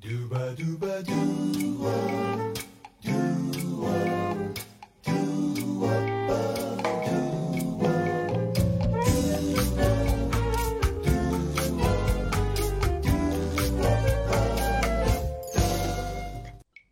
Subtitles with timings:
[0.00, 2.47] Do ba do ba do.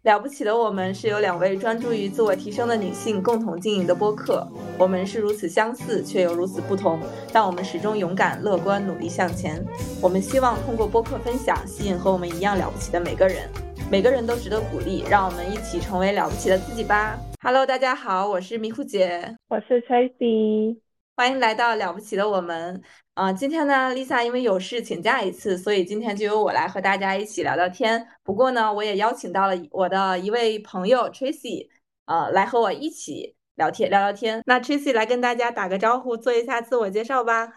[0.06, 4.46] 了不起的我们是由两位专注于自我提升的女性共同经营的播客。
[4.78, 7.00] 我们是如此相似，却又如此不同，
[7.32, 9.60] 但我们始终勇敢、乐观、努力向前。
[10.00, 13.50] 我们希望通过播客分享，吸引和我们一样了不起的每个人。
[13.90, 17.18] 每个人都值得鼓励，让我们一起成为了不起的自己吧。
[17.42, 20.78] Hello，大家好，我是迷糊姐，我是 Tracy，
[21.16, 22.80] 欢迎来到了不起的我们。
[23.16, 28.06] 啊，今天呢，Lisa 因为有事请假一次，所以今天就由我来和大家一起聊聊天。
[28.22, 31.66] 不过呢，我也邀请到了我的一位朋友 Tracy，
[32.04, 34.42] 呃，来和我一起聊天聊聊天。
[34.44, 37.54] 那 Tracy 来跟大家打个招呼，做一下自我介绍吧。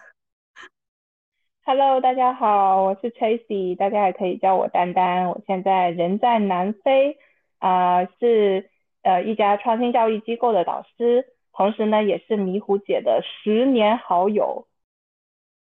[1.66, 5.28] Hello，大家好，我是 Tracy，大家也可以叫我丹丹。
[5.28, 7.18] 我现在人在南非，
[7.58, 8.70] 啊，是
[9.02, 14.66] 呃一家创新教育机构的导师，同时呢，也是迷糊姐的十年好友。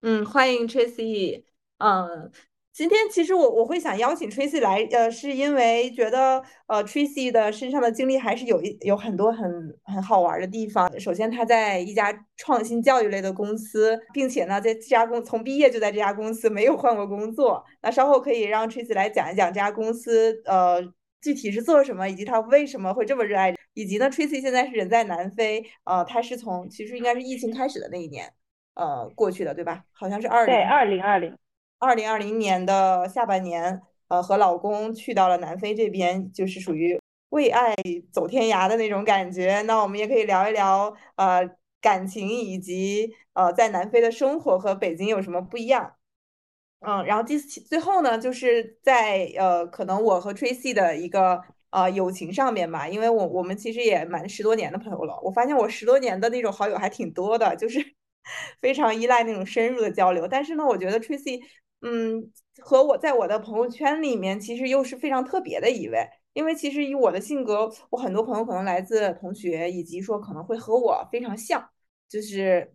[0.07, 1.43] 嗯，欢迎 Tracy。
[1.79, 2.31] 嗯，
[2.71, 9.51] 今天其实我我会想邀请 Tracy 来，呃，是因为觉得呃 Tracy 的身上的经历还是有一有很多很
[9.83, 10.87] 很好玩的地方。
[10.99, 17.65] 首先，他在一家创新教育类的公司，并且呢，在这家公从毕业就在这家公司没有换过工作。
[17.81, 20.83] 那稍后可以让 Tracy 来讲一讲这家公司，呃，
[21.19, 28.31] 具体是做什么，以及他为什么会这么热爱，以及呢，Tracy 现在是人在南非，呃，他是从其实应该是疫情开始的那一年。
[28.75, 29.83] 呃，过去的对吧？
[29.91, 31.35] 好像是二对二零二零
[31.79, 37.75] 二零二零年的下半年，呃，和老公去到了南非这边，就是属于为爱
[38.11, 39.61] 走天涯的那种感觉。
[39.63, 41.49] 那我们也可以聊一聊呃
[41.81, 45.95] 感情以及呃在南非的生活和北京有什么不一样。
[46.79, 55.19] 嗯，然后第四最后呢，就是在呃可能我和 Tracy 的一个呃友情上面吧，因为我我们其实也蛮十多年的朋友了。
[55.21, 57.95] 我发现我十多年的那种好友还挺多的，就是。
[58.61, 61.41] 非常依赖那种深入的交流，但是呢，我觉得 Tracy，
[61.81, 66.07] 嗯，和我在我的朋友圈里面，其实又是非常特别的一位。
[66.33, 71.69] 因为其实以我的性格，我很多朋友可能来自同学，以及说可能会和我非常像，
[72.09, 72.73] 就是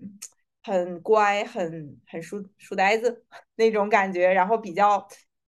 [0.63, 3.25] 很乖、很很书书呆子
[3.57, 5.07] 那种感觉，然后比较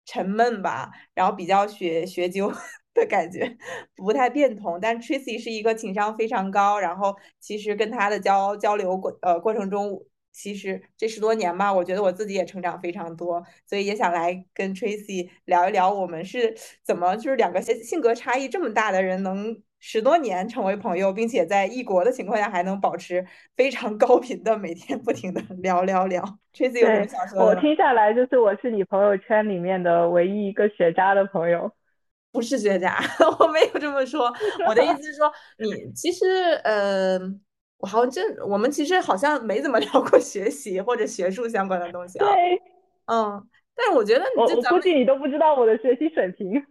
[0.07, 2.53] 沉闷吧，然后比较学学究。
[2.93, 3.57] 的感觉
[3.97, 10.03] 不太变通，但 Tracy 是一个情商非常高，然后其实跟他的交交流过呃过程中，
[10.33, 23.25] 其实这十多年吧，我觉得我自己也成长非常多，所以也想来跟 Tracy 聊一聊，我们是怎么就是两个性性格差异这么大的人，能十多年成为朋友，并且在异国的情况下还能保持
[23.57, 26.23] 非常高频的每天不停的聊聊聊。
[26.53, 27.45] Tracy 有什么想说的？
[27.47, 31.73] 我听下来就是我是你朋友圈里面的唯一一个学渣的朋友。
[32.33, 32.99] 不是学渣，
[33.41, 34.33] 我没有这么说。
[34.69, 36.27] 我的意思是说， 你其实，
[36.65, 37.19] 呃，
[37.79, 42.27] 我好像这我们其实好像没怎么 聊过学习或者学术相关的东西啊。
[42.27, 42.61] 对，
[43.07, 46.65] 嗯，但是我觉得，我我估计你都不知道我的学习水平。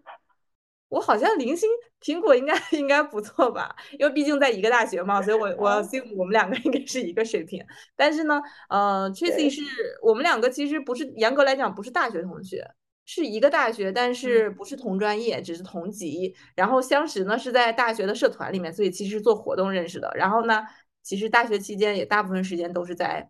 [0.88, 1.70] 我好像零星
[2.02, 5.70] 苹果应该应该不错吧，因为毕竟在一个大学嘛，所以我我
[6.18, 7.64] 我们两个应该是一个水平。
[7.96, 9.62] 但是呢，呃，Tracy 是
[10.02, 12.68] 我们两个其实不是严格来讲不是大学同学。
[13.12, 16.36] 是一个大学，但是不是同专业，只是同级。
[16.56, 20.12] 然后相识呢是在大学的社团里面，所以其实做活动认识的。
[20.16, 20.62] 然后呢，
[21.02, 23.28] 其实大学期间也大部分时间都是在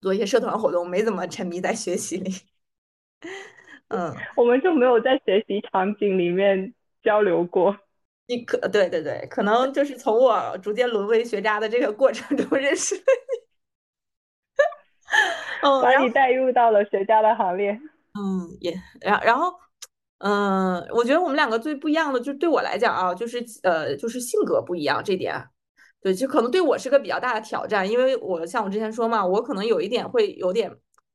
[0.00, 2.32] 做一些社团活动，没怎么沉迷在学习里。
[3.86, 6.74] 嗯，我们就没有在学习场景里面
[7.04, 7.78] 交流过。
[8.26, 13.04] 你可对对对，可能就是从我逐渐沦为学渣的这个过程中 认识的
[15.62, 17.80] 你， 把你带入到了学渣的行列。
[18.16, 19.52] 嗯，也，然然后，
[20.18, 25.34] 嗯，我觉得我们两个最不一样的，就对我来讲啊，就是呃，就是性格不一样这点，
[26.00, 30.70] 对，就可能对我是个比较大的挑战，因为我像我之前说嘛，我可能有一点会有点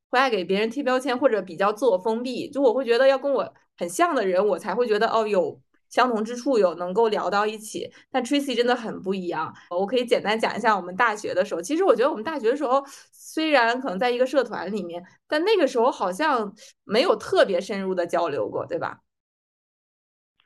[0.10, 5.60] 会爱给别人贴标签，或者比较自我封闭，就我会觉得要跟我很像的人，我才会觉得哦有。
[5.92, 9.54] 相同之处有能够聊到一起，但 Tracy 真的很不一样。
[9.70, 11.62] 我可以简单讲一下我们大学的时候。
[11.62, 16.52] 其实我觉得我们大学的时候，虽然可能在一个社团里面，但那个时候好像
[16.86, 19.02] 没有特别深入的交流过，对吧？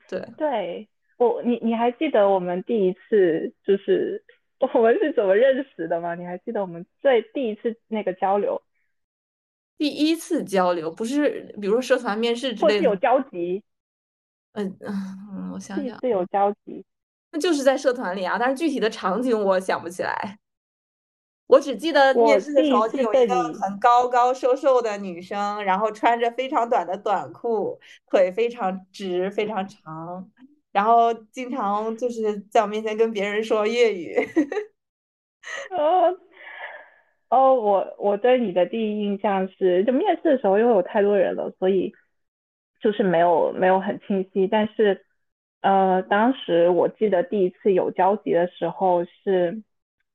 [0.08, 4.24] 对，对我，你你还记得我们第一次就是
[4.58, 6.14] 我们是怎么认识的吗？
[6.16, 8.60] 你还记得我们最第一次那个交流？
[9.78, 13.62] 第一次交流不是，比如说社团面试之类的，有交集。
[14.56, 16.84] 嗯嗯，我想想，是有交集，
[17.30, 20.38] 那就是在社团里啊，但是具体的场景我想不起来。
[21.46, 27.78] 我只记得面试的时候就有一个很高高瘦瘦的女生，然后穿着非常短的短裤，
[28.10, 30.28] 腿非常直，非常长，
[30.72, 34.16] 然后经常就是在我面前跟别人说粤语。
[35.70, 36.16] 哦
[37.30, 41.92] 哦，我我对你的第一印象是，就面试的时候因为有太多人了，所以
[42.80, 44.46] 就是没有没有很清晰。
[44.46, 45.04] 但是
[45.62, 49.62] 呃，当时我记得第一次有交集的时候是，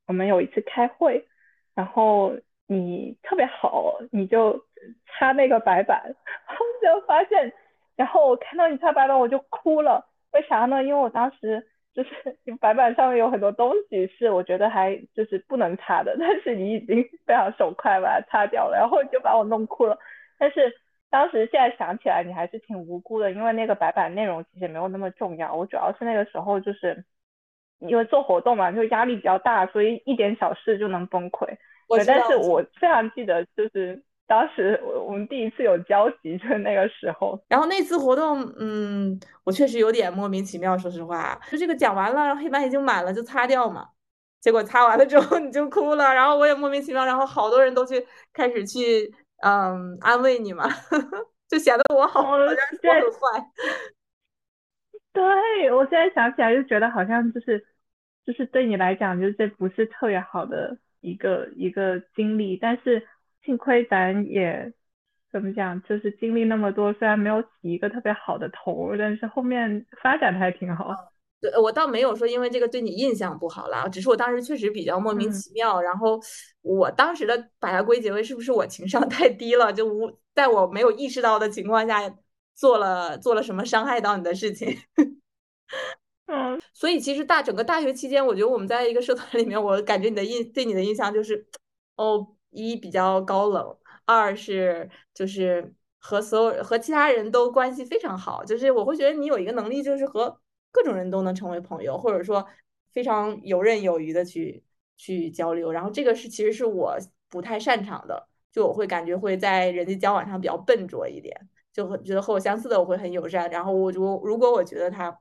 [0.08, 1.28] 我们有一次开会，
[1.76, 2.34] 然后
[2.68, 4.66] 你特别好，你就
[5.08, 6.16] 擦那个白板，然
[6.58, 7.54] 后就发现，
[7.96, 10.84] 然后我看到你擦白板我就哭了，为啥呢？
[10.84, 11.68] 因为我当时。
[11.94, 12.10] 就是
[12.62, 20.00] 白板上面有很多东西是我觉得还就是不能擦的，但是你已经非常手快把它擦掉了，然后就把我弄哭了。
[20.40, 20.74] 但是
[21.12, 25.54] 当时现在想起来你还是挺无辜的，因为那个白板内容其实没有那么重要。
[25.54, 27.06] 我主要是那个时候就是
[27.78, 31.46] 因为做活动嘛，就压力比较大，所以一点小事就能崩溃。
[31.88, 34.02] 我，但是我非常记得就是。
[34.28, 37.38] 当时我我们第一次有交集，就是那个时候。
[37.50, 41.38] 然后那次活动，嗯，我确实有点莫名其妙，说实话。
[41.50, 43.90] 就这个讲完了，黑板已经满了，就擦掉嘛。
[44.40, 50.66] 结果擦完了之后你就哭了，然后我也莫名其妙，然后好多人都去开始去嗯安慰你嘛，
[51.50, 53.46] 就显得我好，好像我很坏。
[55.14, 57.66] 对我现在想起来就觉得好像就是
[58.26, 63.08] 就是对你来讲，就是这不是特别好的一个一个经历，但是。
[63.44, 64.72] 幸亏咱也
[65.32, 71.11] 怎么讲，就是经历那么多，虽然没有起一个特别好的头，但是后面发展的还挺好。
[71.42, 75.82] 对我倒没有说因为这个对你印象不好啦，只是我当时确实比较莫名其妙。
[75.82, 76.18] 然后
[76.62, 82.16] 我当时的把它归结为是不是我情商 太低了，就无在我没有意识到的情况下
[82.56, 84.78] 做了做了什么伤害到你的事情。
[86.28, 91.48] 嗯，所以其实大整个大学期间，我觉得我们在一个社团里面，我感觉你的印对你的印象就是
[91.96, 92.36] 哦。
[92.54, 100.41] 一比较高冷，二是就是和所有和其他人都关系非常好，就是我会觉得你有一个能力，就是和
[100.72, 102.46] 各种人都能成为朋友，或者说
[102.92, 104.64] 非常游刃有余的去
[104.98, 105.72] 去交流。
[105.72, 106.98] 然后这个是其实是我
[107.30, 111.36] 不太擅长的，就我会感觉会在人际交往上比较笨拙一点，
[111.74, 115.12] 就觉得和我相似的我会很友善，然后我如如果我觉得他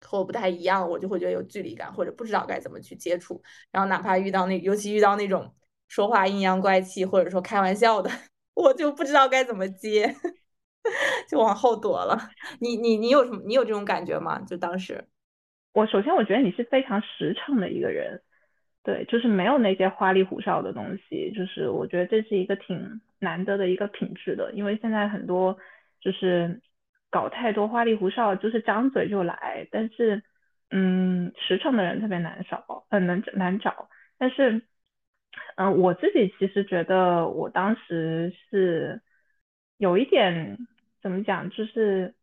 [0.00, 3.42] 和我不太一样，我就会觉得有距离感或者不知道该怎么去接触。
[3.70, 5.54] 然后哪怕遇到那尤其遇到那种。
[5.86, 8.10] 说话阴阳怪气，或者说开玩笑的，
[8.54, 10.12] 我就不知道该怎么接，
[11.28, 12.18] 就往后躲了。
[12.60, 13.42] 你你你有什么？
[13.44, 14.40] 你有这种感觉吗？
[14.40, 15.04] 就当时，
[15.72, 18.22] 我首先我觉得你是非常实诚的一个人，
[18.82, 25.58] 对，就是没有那些花里胡哨的东西，就是我觉得这是一个挺难得的一个品质的，因为现在很多
[26.00, 26.60] 就是
[27.10, 30.22] 搞太多花里胡哨，就是张嘴就来，但是
[30.70, 33.88] 嗯，实诚的人特别难找，很难难找，
[34.18, 34.62] 但是。
[35.56, 39.00] 嗯，我自己其实觉得我当时是
[39.78, 40.56] 有一点
[41.04, 42.14] 怎么讲，就是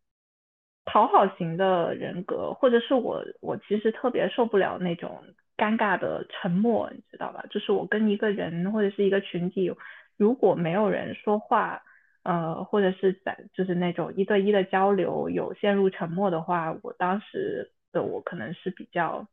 [0.84, 5.22] 讨好型的人格，或者是我我其实特别受不了那种
[5.56, 7.44] 尴尬的沉默，你知道吧？
[7.48, 9.72] 就是我跟一个人或者是一个群体，
[10.16, 11.82] 如果没有人说话，
[12.24, 19.28] 呃，或者是在就是那种一对一的交流有陷入沉默的话，我当时的我可能是比较。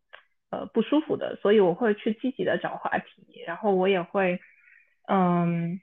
[0.51, 4.39] 呃，不舒服的，所以我会去积极的找话题，然后我也会，
[5.07, 5.79] 嗯，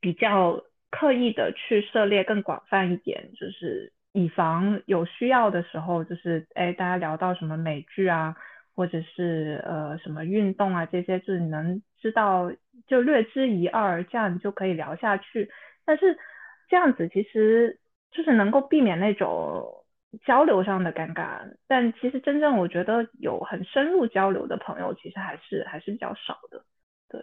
[0.00, 8.36] 比较刻意的去涉猎更广泛一点，就是以防有需要的时候，就是哎，大家聊到什么美剧啊，
[8.74, 12.52] 或者是呃什么运动啊这些，就是能知道
[12.86, 15.50] 就略知一二，这样你就可以聊下去。
[15.84, 16.18] 但是
[16.68, 17.78] 这样子其实
[18.10, 19.76] 就是能够避免那种。
[20.26, 21.38] 交流上的尴尬，
[21.68, 26.64] 但其实真正我觉得有很深入交流的朋友，其实还是还是比较少的。
[27.08, 27.20] 对，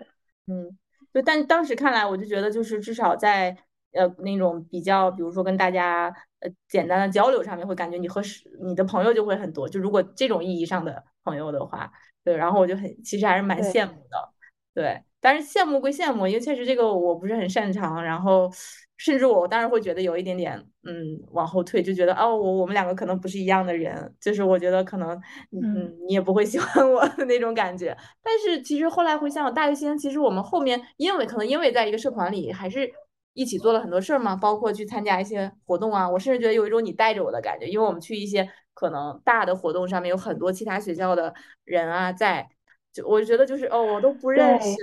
[0.48, 0.78] 嗯，
[1.18, 3.58] 就但当时看来，我就觉得就是至少在
[3.94, 8.22] 呃那种比较，比如说跟大家呃简单的交流上面，会感觉你和
[8.62, 9.68] 你的朋友就会很多。
[9.68, 11.92] 就如果这种意义上的朋友的话，
[12.24, 14.30] 对，然后我就很其实还是蛮羡慕的。
[14.76, 18.52] 对，但是羡慕归羡慕，因为确实这个我不是很擅长，然后。
[19.00, 25.12] 甚至我当然会觉得有一点点，嗯，往后退，就觉得哦，我我们两个可能不是一样的人，就是我觉得可能，
[25.52, 27.96] 嗯，你也不会喜欢我的那种感觉。
[28.24, 32.92] 但是其实后来回想，我大学期间，其实我们后面因为可能因为在一个社团里，还是
[33.34, 36.10] 一起做了很多事儿嘛，包括去参加一些活动啊。
[36.10, 41.32] 我甚至觉得有一种你带着我的感觉，因为我们去一些可能大的活动上面，有很多其他学校的
[41.66, 42.50] 人啊在，
[42.98, 44.78] 就我觉得就是哦，我都不认识。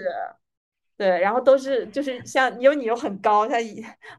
[0.97, 3.59] 对，然后都是就是像因为你又很高，像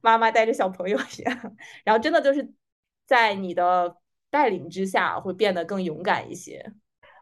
[0.01, 2.51] 妈妈带着小朋友一样，然后真的就是
[3.05, 3.95] 在你的
[4.29, 6.73] 带领之下，会变得更勇敢一些。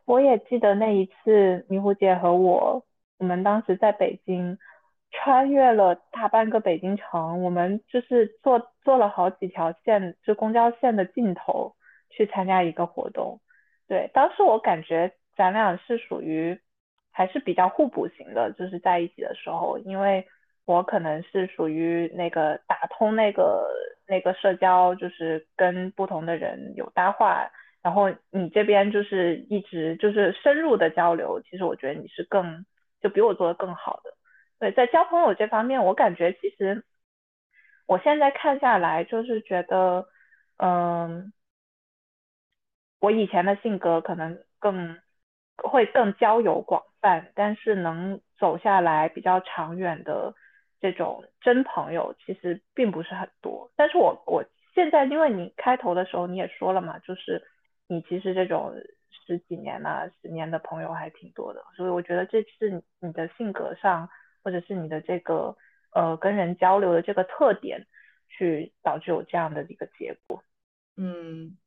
[0.06, 2.84] 我也记得那一次，迷糊姐和我，
[3.20, 4.58] 我们当时在北京，
[5.12, 11.76] 穿越了大半个北京城，我们就是坐坐了好几条线，就公交线的尽头
[12.10, 13.40] 去参加一个活动。
[13.88, 16.60] 对，当时我感觉咱俩是属于
[17.12, 20.28] 还是比较互补型的，就是在一起的时候，因为
[20.66, 23.68] 我可能是属于那个打通那个
[24.08, 27.50] 那个社交，就是跟不同的人有搭话。
[27.82, 32.66] 然后你这边就是一直就是深入的交流，其实我觉得你是更
[33.02, 34.12] 就比我做的更好的。
[34.58, 36.86] 对，在交朋友这方面，我感觉其实
[37.86, 40.08] 我现在看下来，就是觉得，
[40.56, 41.34] 嗯，
[43.02, 44.98] 我以前的性格可能更
[45.58, 50.34] 会更交友广泛，但是能走下来比较长远的
[50.80, 53.72] 这种真朋友，其实并不是很多。
[53.76, 54.44] 但是我我
[54.74, 57.44] 现在因为你开头的时候你也说了嘛，就是。
[57.86, 58.74] 你其实这种
[59.12, 64.10] 十几年呐、十年的朋友还挺多的，所以我觉得这是你的性格上，
[64.42, 65.56] 或者是你的这个
[65.92, 67.86] 呃跟人交流的这个特点，
[68.30, 70.42] 去导致有这样的一个结果。
[70.96, 71.58] 嗯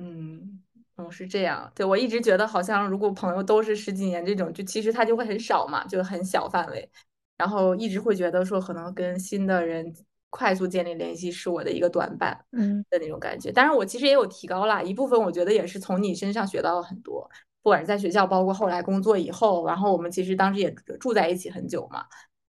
[0.00, 0.60] 嗯
[0.96, 1.70] 嗯，是这样。
[1.74, 6.90] 对我一直觉得好像如果朋友都是十几年这种，就其实他就会很少嘛，就很小范围。
[7.36, 9.94] 然后一直会觉得说可能跟新的人。
[10.32, 13.50] 快速建立联系是我的一个短板，嗯的那种感觉。
[13.50, 17.28] 当然，我其实也有提高啦，一部分我觉得也是从你身上学到了很多，
[17.64, 22.04] 不管是在学校，包括后来工作以后，然后我们其实当时也住在一起很久嘛，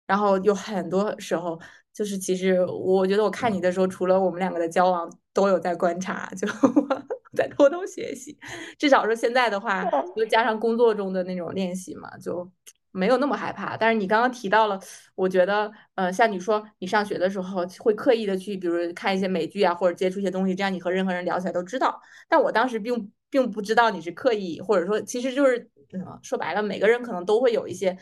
[0.07, 1.59] 然后有很多时候，
[1.93, 6.47] 就是其实我觉得我看你的时候，除了我们两个的交往，都有在观察，就
[7.37, 8.37] 在偷偷学习。
[8.77, 12.51] 至少说现在的话，就加上工作中的那种练习嘛，就。
[12.91, 14.79] 没有那么害怕，但是你刚刚提到了，
[15.13, 22.01] 我觉得，呃，像你说你上学的时候会刻意的去，比如看一些美剧啊，或者接触一些东西，这样你和任何人聊起来都知道。
[22.27, 27.95] 但我当时并并不知道你是刻意，或者说其实就是，嗯，说白了，每个人可能都会有一些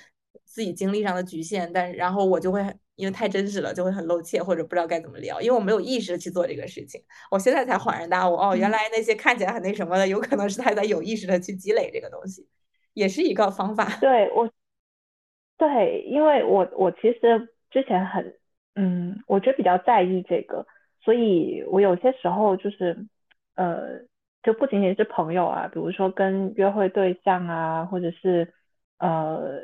[0.45, 2.61] 自己经历上的局限，但然后我就会
[2.95, 7.01] 因为太真实了，就会很露怯，或者不知道该怎么聊，因为我没有意识的去做这个事情。
[7.29, 12.47] 我现在才恍然大悟，哦，原来那些看起来很那什么的，有可能是他在有意识的去积累这个东西，
[12.93, 13.97] 也是一个方法。
[13.99, 14.49] 对我。
[15.57, 18.35] 对，因为我我其实之前很，
[18.73, 20.67] 嗯，我觉得比较在意这个，
[21.01, 23.07] 所以我有些时候就是，
[23.55, 24.01] 呃，
[24.43, 28.53] 就不仅仅是朋友啊，比如说跟约会对象啊，或者是
[28.97, 29.61] 呃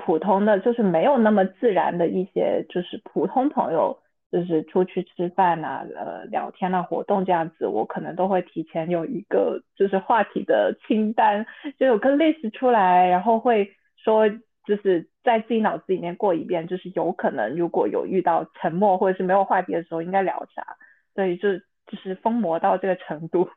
[0.00, 3.96] 普通的，就是没有那么自然的一些，就是普通朋友，
[4.32, 11.46] 就是出去吃饭啊，呃，聊天啊，活动这样子，我可能都会提前有一个就是话题的清单，
[11.78, 14.28] 就有个 list 出来，然后会说。
[14.66, 20.76] 就是在自己脑子里面过一遍，就是有可能如果有遇到沉默或者是没有话题的时候，应该聊啥？
[21.14, 23.48] 所以就就是疯魔到这个程度。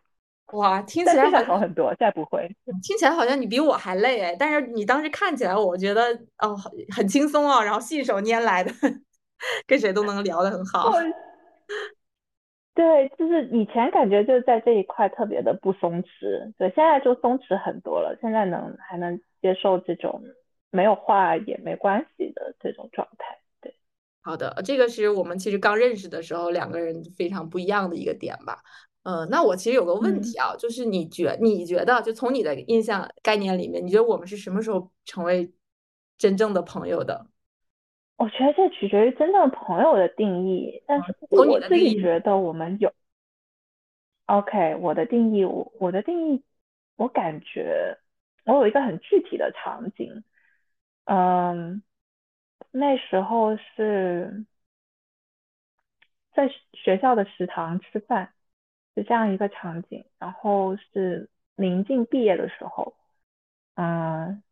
[0.51, 2.47] 哇，听起来好很多，再不会。
[2.83, 6.01] 听起来好像你比我还累哎，但是你当时看起来，我觉得
[6.37, 6.55] 哦
[6.95, 8.71] 很轻松哦，然后信手拈来的，
[9.65, 10.91] 跟谁都能聊得很好。
[12.75, 20.21] 对，就是以前感觉就在这一块特别的不松弛，对，现在就松弛很多了，现在能还能接受这种。
[20.75, 23.75] 没有话也没关系的这种状态，对，
[24.23, 28.57] 好的，这个是我们其实刚认识的时候两个人非常不一样的一个点吧。
[29.03, 35.53] 嗯，那我其实有个问题啊，就是你觉你觉得就从你的印象概念里面，你觉得我们是什么时候成为
[36.17, 37.27] 真正的朋友的？
[38.15, 42.93] 我觉得这取决于真正朋友的定义，但是我自己觉得我们有。
[44.27, 46.43] OK，我的定义，我我的定义，
[46.95, 47.97] 我感觉
[48.45, 50.23] 我有一个很具体的场景。
[51.05, 51.83] 嗯，
[52.71, 54.45] 那时候是
[56.33, 58.32] 在学校的食堂吃饭，
[58.95, 60.05] 是这样一个场景。
[60.19, 62.95] 然后是临近毕业的时候，
[63.75, 64.43] 嗯，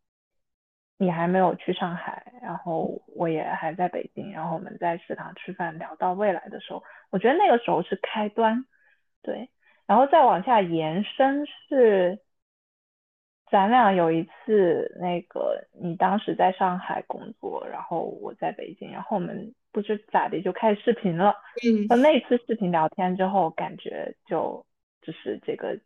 [0.98, 8.66] 你还没有去上海，然后我也还在北京，然后我们在食堂吃饭，聊到未来的时候，我觉得那个时候是开端，
[9.22, 9.50] 对。
[9.88, 12.20] 然后再往下延伸是。
[13.52, 21.34] 咱俩有一次，那个你当时在上海工作，然后我在北京，然后我们不知咋的就开始视频了。
[21.64, 21.86] 嗯。
[21.90, 24.66] 那那次视频聊天之后，感觉就
[25.02, 25.80] 就是这个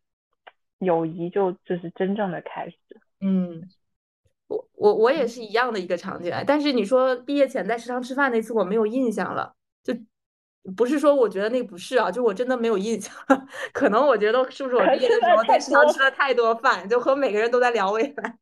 [0.79, 2.77] 友谊就就是真正的开始。
[3.21, 3.63] 嗯，
[4.47, 9.93] 我我我也是一样的一个场景，但是你说毕业前在食堂吃饭那次我没有印象了，就。
[10.75, 13.13] 不是说我觉得那不是啊，就我真的没有印象，
[13.71, 18.35] 可能我觉得是不是我毕业的时候在食堂吃了太多饭，就和每个人都在聊未来。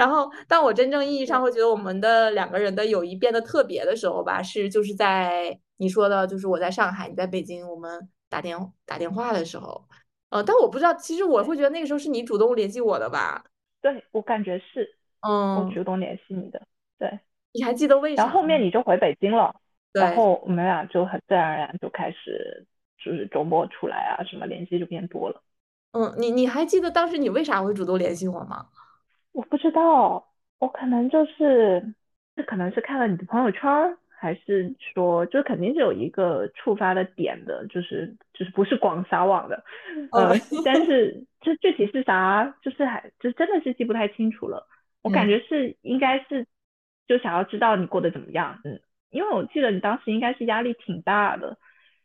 [0.00, 9.84] 然后，但我真正意义上会觉得我们的两个人的友谊变得特别的时候吧，是就是在你说的，就是我在上海，你在北京，我们打电打电话的时候。
[10.30, 13.44] 呃，但我不知道，其实我会觉得那个时候是你主动联系我的吧？
[13.82, 14.96] 对我感觉是。
[15.22, 16.62] 我主动联系你的。
[16.98, 17.20] 对，
[17.52, 18.22] 你还记得为啥？
[18.22, 19.54] 然后后面你就回北京了，
[19.92, 22.66] 然后我们俩就很自然而然就开始，
[23.04, 25.42] 就是周末出来啊，什么联系就变多了。
[25.92, 28.66] 嗯，你你还记得当时你为啥会主动联系我吗？
[29.32, 31.94] 我不知道，我可能就是，
[32.36, 33.96] 这可能是看了你的朋友圈。
[34.22, 39.64] 还是说，就肯定是有一个触发的点的，就是就是不是广撒网的，
[40.12, 44.68] 呃，但是这具体是啥，就是还就真的是记不太清楚了。
[45.00, 46.46] 我感觉是应该是
[47.08, 51.56] 就想要知道你过得怎么样，嗯，因为我记得你当时应该是压力挺大的，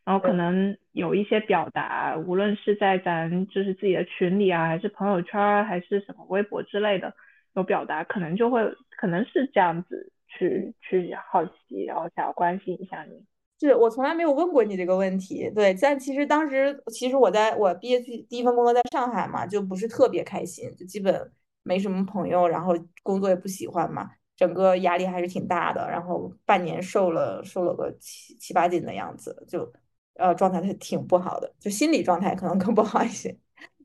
[0.06, 7.12] 然后可能有一些表达，无论是在咱就是自己的群里啊，还是朋友圈，还是什么微博之类的
[7.54, 8.62] 有表达，可能就会
[8.96, 10.10] 可能是这样子。
[10.38, 13.24] 去去好奇，然后想要关心一下你。
[13.58, 15.74] 是我从来没有问过你这个问题，对。
[15.80, 21.32] 但其实当时，其实我在我毕业去第一份工作在上海嘛，就不是特别开心，就基本
[21.62, 25.88] 没什么朋友，然后工作也不喜欢嘛，整个压力还是挺大的。
[25.88, 29.72] 然后半年瘦了瘦了个七七八斤的样子，就
[30.18, 33.36] 呃状态挺不好的，就心理状态可能更不好一些。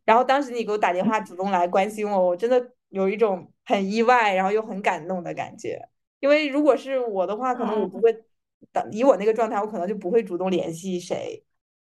[0.03, 5.79] 然后当时你给我打电话主动来关心我，我真的有一种很意外，然后又很感动的感觉。
[6.19, 8.15] 因为如果是我的话，可能我不会，
[8.91, 11.43] 以我那个状态，我可能就不会主动联系谁，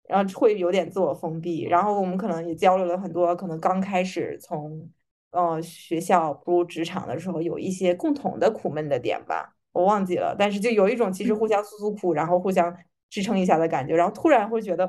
[0.07, 1.63] 然后会有点自我封闭。
[1.63, 4.89] 然后我们可能也交流了很多，可能刚开始从
[5.31, 10.35] 呃学校步入职场的时候，有一些共同的苦闷的点吧，我忘记了。
[10.37, 12.75] 但是就有一种其实互相诉诉苦，然后互相
[13.15, 13.95] 支撑一下的感觉。
[13.95, 14.85] 然后突然会觉得，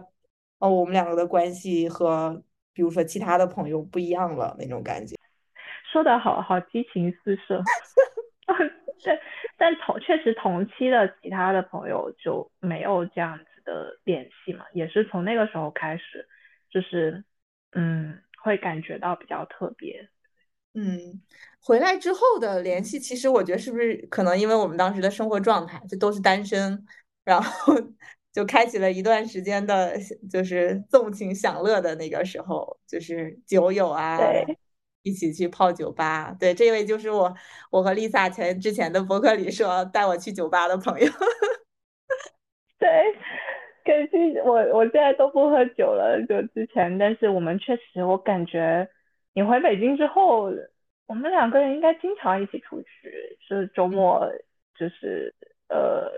[0.59, 2.43] 哦，我们两个的关系和
[2.73, 5.15] 比如说其他的朋友不一样了那种感觉。
[5.93, 7.63] 说的好好激情四射。
[9.05, 9.17] 对，
[9.57, 16.27] 但同确实同期的其他的朋友就没有这样子的联系嘛，也是从那个时候开始，
[16.71, 17.23] 就是
[17.73, 20.09] 嗯，会感觉到比较特别。
[20.75, 21.21] 嗯，
[21.61, 26.87] 回来之后的联系，其实我觉得是不是可能因为我们当时的生活状态就都是单身，
[27.25, 27.75] 然后
[28.37, 29.97] 就开启了一段时间的，
[30.31, 34.21] 就是纵情享乐的那个时候，就是酒友啊。
[35.03, 37.33] 一起去泡酒吧，对，这位就是我，
[37.71, 41.07] 我和 Lisa 前之前的博客里说带我去酒吧的朋友。
[42.77, 42.89] 对，
[43.85, 48.89] 可惜我我现在都不喝酒了，就之前，但是我们确实，我感觉
[49.33, 50.51] 你回北京之后，
[51.07, 54.29] 我们两个人应该经常一起出去，是周末
[54.77, 55.33] 就是
[55.69, 56.11] 呃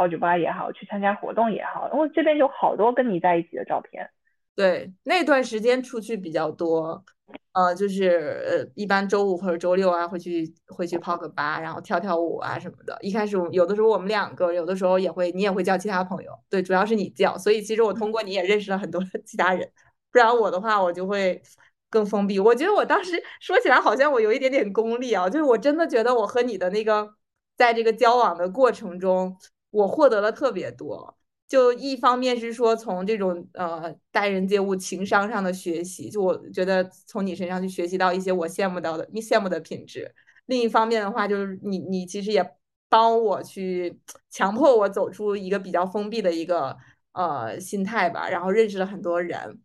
[0.00, 4.08] 泡酒吧也好，去参加活动也好，因为这边有好多跟你在一起的照片。
[4.56, 7.04] 对，那段时间出去比较多。
[7.52, 8.08] 呃，就是
[8.48, 12.96] 呃，一般周五或者周六啊，会去会去泡个吧，然后跳跳舞啊什么的。
[13.02, 17.36] 一开始有的时候我们两个，有的时候也会你也会叫其他朋友，对，主要是你叫。
[17.36, 19.70] 所以其实我通过你也认识了很多其他人，
[20.10, 21.42] 不然我的话我就会
[21.90, 22.40] 更封闭。
[22.40, 27.14] 我觉得我当时说起来好像我有一点点功利啊，就是我真的觉得我和你的那个
[27.56, 29.36] 在这个交往的过程中，
[29.70, 31.16] 我获得了特别多。
[31.48, 40.14] 就一方面是说从这种呃待人接物、情商上的学习，就我觉得从你身上去学习到一些我羡慕到的、你羡慕的品质。
[40.46, 42.54] 另一方面的话，就是你你其实也
[42.88, 43.98] 帮我去
[44.30, 46.76] 强迫我走出一个比较封闭的一个
[47.14, 49.60] 呃心态吧，然后认识了很多人，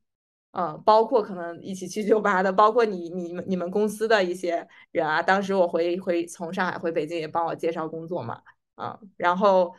[0.54, 5.22] 呃，包括可能一起去酒吧的，包括你你们你们公司的一些人啊。
[5.22, 8.42] 当时我回回从上海回北京也帮我介绍工作嘛，
[8.74, 9.76] 啊，然后。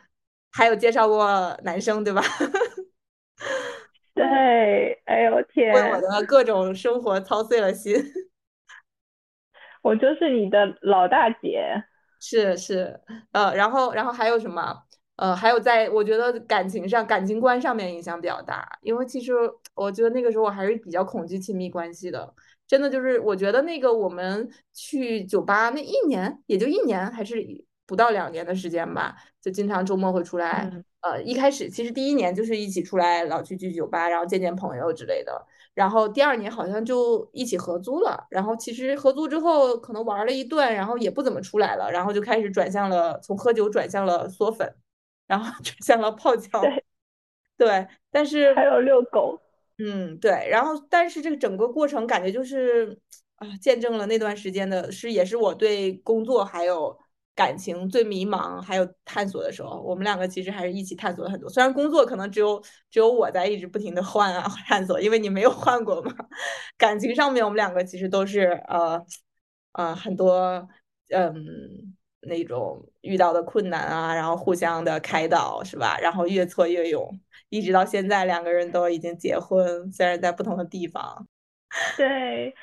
[0.57, 2.21] 还有介绍过男生对吧？
[4.15, 5.71] 对，哎呦天！
[5.71, 7.95] 为我的各种生活操碎了心。
[9.83, 11.83] 我就是你的老大姐。
[12.19, 12.99] 是是，
[13.33, 14.75] 呃，然后然后还有什么？
[15.17, 19.33] 呃，还有在我觉得感情上、感情观上面影响比较大，因为其实
[19.75, 22.33] 我觉得那个时候我还是比较恐惧亲密关系的。
[22.67, 27.45] 真的就是，我觉得那个我们去酒吧那一年，也就一年，还是。
[27.87, 29.15] 不到两年的时间吧，
[29.47, 30.69] 就经常周末会出来。
[30.99, 35.41] 呃，一开始其实第一年就是一起出来，老去去酒吧，然后见见朋友之类的。
[35.73, 38.27] 然后第二年好像就一起合租了。
[38.29, 44.69] 然后其实合租之后可能玩了一段，然后也不怎么出来了，然后就开始转向了从喝酒转向了嗦粉，
[45.27, 46.61] 然后 转向了泡脚。
[47.55, 49.39] 对，但是还有遛狗。
[49.77, 50.45] 嗯，对。
[50.51, 52.99] 然后但是这个整个过程感觉就是
[53.35, 56.99] 啊，见证了那段时间的是，也是我对工作还有。
[57.37, 61.47] 感情最迷茫还有探索的时候，我们两个其实还是一起探索了很多。
[61.47, 66.11] 虽然工作可能只有只有我在一直不停的换啊 探索，因为你没有换过嘛。
[66.79, 69.05] 感情上面，我们两个其实都是呃
[69.73, 70.67] 呃很多
[71.09, 75.95] 嗯那种遇到的困难啊，然后互相的开导是吧？
[76.01, 77.07] 然后越挫越勇，
[77.49, 81.27] 一直到现在两个人都已经结婚，虽然在不同的地方。
[81.97, 82.55] 对，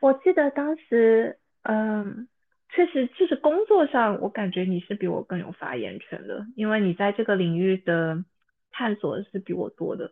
[0.00, 2.26] 我记得当时嗯。
[2.74, 8.24] 确实就是工作上，我感觉你是比我更有发言权的，因为你在这个领域的
[8.72, 10.10] 探索是比我多的。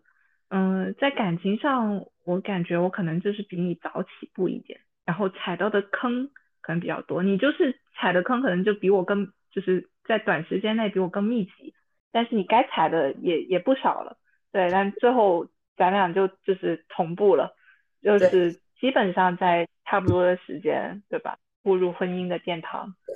[0.48, 7.22] 嗯，在感情上，我感觉我可能就是比你早起步一点，然后踩到的坑可能比较多。
[7.22, 11.74] 你就是踩的坑可能就比我更，就是在短时间内比我更密集，
[12.12, 14.18] 但是你该踩的也也不少了。
[14.52, 17.56] 对，但最后咱俩就就是同步了，
[18.02, 21.38] 就是基本上在差不多的时间，对吧？
[21.62, 22.94] 步入婚姻的殿堂。
[23.06, 23.14] 对，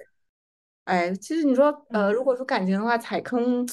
[0.84, 3.66] 哎，其实你说，呃，如果说感情的话，踩坑，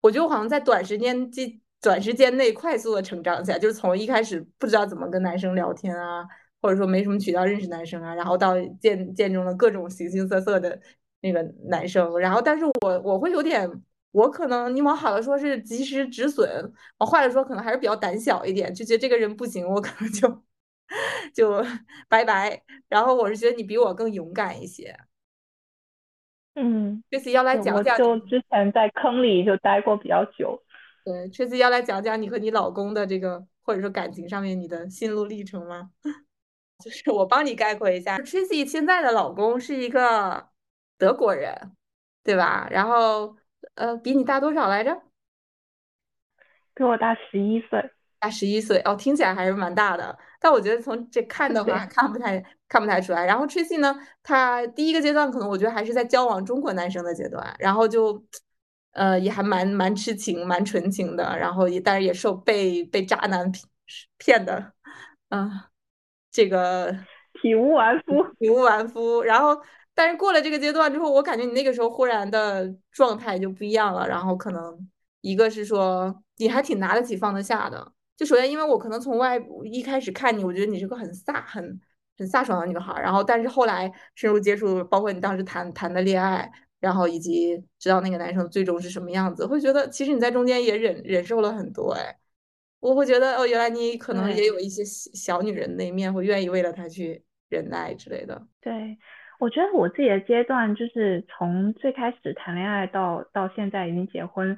[0.00, 6.26] 我觉得我好像在短时间这短时间内快速的成长起来，就是从一开始不知道怎么跟男生聊天啊，
[6.60, 10.80] 或者说没什么渠道认识男生啊，然后到见见中了各种形形色色的
[11.20, 13.70] 那个男生，然后但是我我会有点。
[14.12, 20.28] 我可能你往好的说是及时止损，往坏的说可能还是比较胆小一点，就觉得这个人不行，我可能就
[21.34, 21.64] 就
[22.08, 22.62] 拜拜。
[22.88, 24.96] 然后我是觉得你比我更勇敢一些。
[26.54, 30.62] 嗯，这次要来讲讲，就之前在坑里就待过比较久。
[31.04, 35.90] 对，这次要来讲讲你和你老公的这个或者说感情上面你的心路历程吗？
[36.84, 40.48] 就是我帮你概括一下，Tracy 现在的老公是一个
[40.98, 41.72] 德国人，
[42.22, 42.68] 对吧？
[42.70, 43.36] 然后。
[43.74, 45.02] 呃，比你大多少来着？
[46.74, 50.18] 比我大十一岁，大十一岁哦，听起来还是蛮大的。
[50.40, 53.24] 但我觉得从这看的话，看不太看不太出来。
[53.26, 58.24] 然后 Tracy 呢，他第一个阶段可能我觉得还是在交往中国男生的阶段，然后就
[58.92, 61.38] 呃也还蛮蛮痴情、蛮纯情的。
[61.38, 63.64] 然后也但是也受被被渣男骗
[64.18, 64.72] 骗的，
[65.28, 65.50] 嗯，
[66.32, 66.90] 这个
[67.42, 69.22] 体无完肤，体无完肤。
[69.22, 69.60] 然后。
[69.92, 74.08] 但是过了这个阶段之后，我感觉你那个时候忽然的状态就不一样了。
[74.08, 74.88] 然后可能
[75.20, 77.92] 一个是说你还挺拿得起放得下的。
[78.20, 81.80] 就首先因为我可能从外一开始看你，我觉得你是个很飒、很
[82.18, 83.00] 很飒爽的女孩。
[83.00, 91.92] 然后但是后来深入接触，包括你当时谈谈的恋爱，然后以及知道那个男生最终是什么样子，会觉得其实你在中间也忍忍受了很多。
[91.94, 92.14] 哎，
[92.80, 98.46] 我会觉得哦，原来你可能也有一些小女人那一面，会愿意为了他去忍耐之类的。
[98.60, 98.98] 对。
[99.40, 104.54] 我觉得我自己的阶段就是从最开始谈恋爱到到现在已经结婚，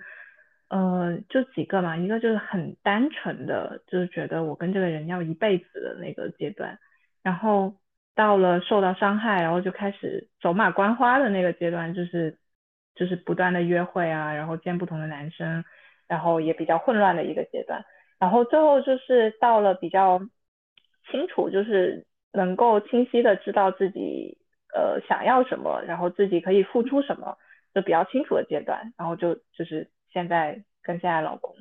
[0.73, 6.79] 呃，就几个嘛，一个就是很单纯的，就是觉得我跟这个人要一辈子的那个阶段，
[7.23, 7.75] 然后
[8.15, 12.39] 到了受到伤害，然后就开始走马观花的那个阶段，就是
[12.95, 15.63] 就是不断的约会啊，然后见不同的男生，
[16.09, 17.85] 然后也比较混乱的一个阶段，
[18.19, 20.21] 然后最后就是到了比较
[21.11, 24.39] 清楚，就是能够清晰的知道自己。
[24.75, 27.37] 呃，想要什么，然后自己可以付出什么，
[27.75, 31.55] 就比较清楚的阶段，然后就就是现在跟现在老公。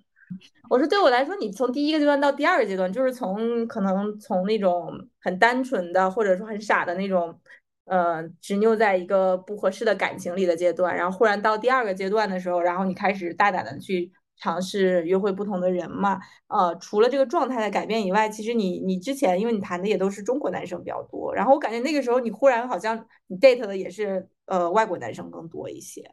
[0.69, 7.39] 我说对我来说，你从第一个阶段到第二个阶段，就是从可能从那种很单纯的或者说很傻的那种，
[7.85, 14.11] 呃，执拗在一个不合适的感情里的阶段，然后忽然到第二个阶段的时候，然后你开始大胆的去。
[14.37, 26.09] 尝试约会不同的人嘛，呃，除了这个状态的改变以外，其实你你之前因为你谈的也都是中国男生比较多，然后我感觉那个时候你忽然好像你 date 的也是呃外国男生更多一些，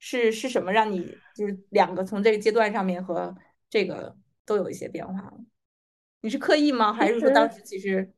[0.00, 3.32] 是是什么让你就是两个从这个阶段上面和
[3.68, 5.32] 这个都有一些变化？
[6.22, 6.92] 你是刻意吗？
[6.92, 8.12] 还是说当时其实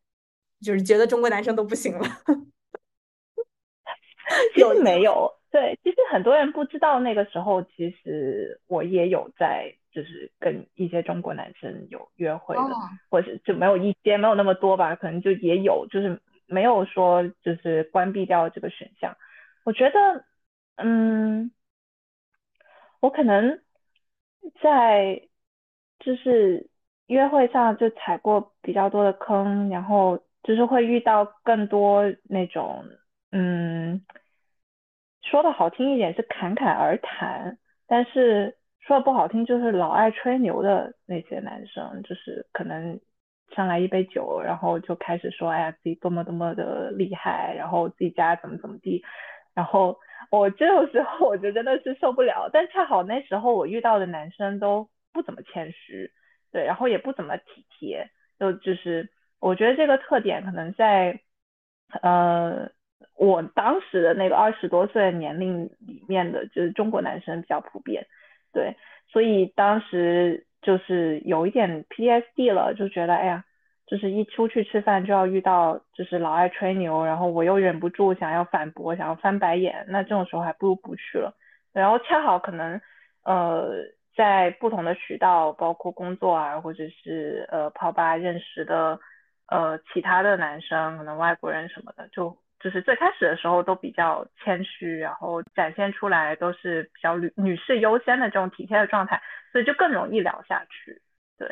[0.61, 2.05] 就是觉得中国男生都不行了？
[4.57, 5.31] 有没有？
[5.51, 12.62] 对，其实很多人不知道那个时候，其实我也有在，就是跟一些中国男生有约会的，
[13.11, 19.14] 或者就没有一些，没有那么多吧，可能就也有，就是没有说就是关闭掉这个选项。
[19.64, 20.25] 我觉得，
[20.77, 21.53] 嗯，
[23.03, 23.61] 我可能
[24.62, 25.21] 在
[25.99, 26.71] 就是
[27.09, 32.85] 约会上就踩过比较多的坑，然后就是会遇到更多那种，
[33.33, 34.03] 嗯。
[35.23, 43.01] 说的好听一点是侃侃而谈，但是说的不好听就是老爱吹牛的那些男生，就是可能
[43.55, 49.03] 上来一杯酒，然后就开始说，哎呀自己多么多么的厉害，然后自己家怎么怎么地，
[49.55, 49.97] 然后
[50.31, 52.49] 我这种时候我就真的是受不了。
[52.53, 56.11] 但恰好那时候我遇到的男生都不怎么谦虚，
[56.51, 59.09] 对，然后也不怎么体贴，就就是
[59.41, 61.21] 我觉得这个特点可能在
[62.03, 62.71] 呃。
[63.17, 68.07] 我当时的那个二十多岁年龄里面的，就是中国男生比较普遍，
[68.53, 68.77] 对，
[69.09, 73.45] 所以当时就是有一点 P S D 了，就觉得哎呀，
[73.92, 81.35] 就是一出去吃饭就要遇到就是老爱吹牛，然后我又忍不住想要反驳，想要翻白眼，那这种时候还不如不去了。
[81.74, 82.81] 然后恰好可能
[83.24, 83.70] 呃
[84.16, 88.98] 在不同的渠道，包括工作啊，或者是呃泡吧认识的
[89.48, 92.38] 呃其他的男生，可能外国人什么的就。
[92.62, 101.02] 就是最开始的时候都比较谦虚，然后展现出来都是比较女女士优先的这种体贴的状态，所以就更容易聊下去。
[101.37, 101.48] 对，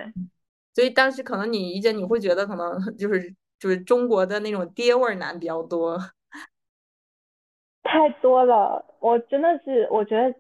[0.75, 5.99] 所以当时可能你一见你会觉得可能 就是就是中国的那种爹味男比较多，
[7.83, 8.85] 太多了。
[9.01, 10.35] 我真的是我觉得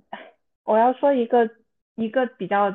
[0.64, 1.50] 我要说一个
[1.94, 2.74] 一个比较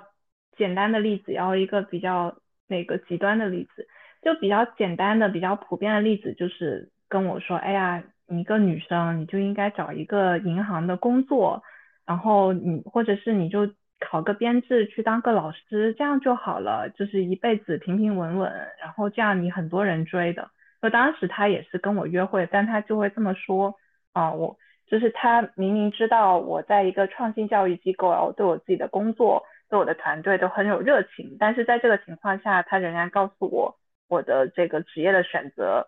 [0.57, 2.37] 简单的例子，然后一个比较
[2.67, 3.87] 那个极端的例子，
[4.21, 6.91] 就比较简单的比较普遍的例子就是。
[7.07, 11.61] 跟我说，哎呀，你一个女生，你就应该找一个银行的工作，
[12.03, 13.67] 然后你或者是你就
[13.99, 20.49] 考个编制去当个老师，这样就好了，就是一辈子平平稳稳，然后这样你很多人追的。
[20.81, 23.75] 那当时他也是跟我约会，但他就会这么说
[24.13, 33.75] 啊，我就是他明明知道我在一个创新教育机构，然后对我自己的工作、对我的团队都很有热情，但是在这个情况下，他仍然告诉我
[34.07, 35.87] 我的这个职业的选择。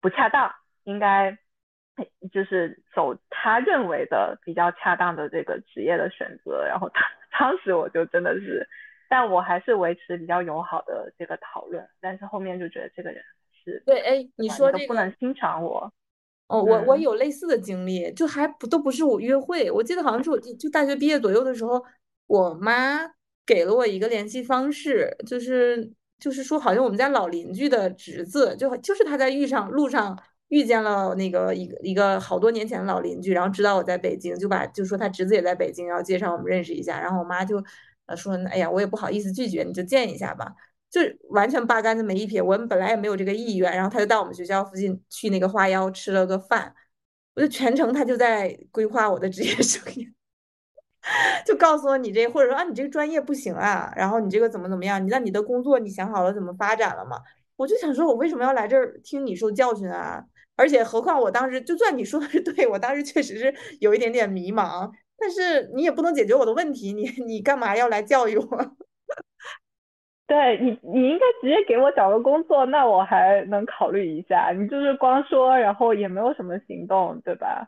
[0.00, 0.50] 不恰当，
[0.84, 1.36] 应该
[2.32, 6.64] 就是走他认为的比较恰当的这个职业的选择。
[6.66, 7.04] 然后他
[7.38, 8.66] 当时我就真的是，
[9.08, 11.86] 但我还是维持比较友好的这个讨论。
[12.00, 13.22] 但是后面就觉得这个人
[13.64, 15.92] 是对，哎，你说这个不能欣赏我。
[16.48, 19.70] 哦，我我有类似的经历，就还不都不是我约会。
[19.70, 21.84] 我记得好像是我就大学毕业左右的时候，
[22.26, 22.98] 我妈
[23.46, 25.92] 给了我一个联系方式，就是。
[26.20, 37.00] 就是说，好像我们家老邻居的侄子，就就是他在遇上路上遇见了那个一个一个好多年前的老邻居，然后知道我在北京，就把就说他侄子也在北京，然后介绍我们认识一下。
[37.00, 37.64] 然后我妈就
[38.06, 40.52] 呃说，哎呀，我也不好意思拒绝，你就见一下吧，
[40.90, 42.42] 就完全八竿子没一撇。
[42.42, 46.74] 我们本来也没有这个意愿，然后他就到我们学校附近去那个花妖吃了个饭，
[47.34, 50.12] 我就全程他就在规划我的职业生涯。
[51.46, 55.02] 就告诉我你这，或者说啊，你这个专业不行啊，然后你这个怎么怎么样？
[55.02, 57.16] 你那你的工作你想好了怎么发展了吗？
[57.56, 60.24] 我就想说，我为什么要来这儿听你受教训啊？
[60.60, 68.46] 而且何况我当时，就算你说的是对，我当时确实是有一点点迷茫，但是你也不能解决我的问题，你你干嘛要来教育我？
[70.28, 74.52] 对你，你应该直接给我找个工作，那我还能考虑一下。
[74.56, 77.66] 你就是光说，然后也没有什么行动，对吧？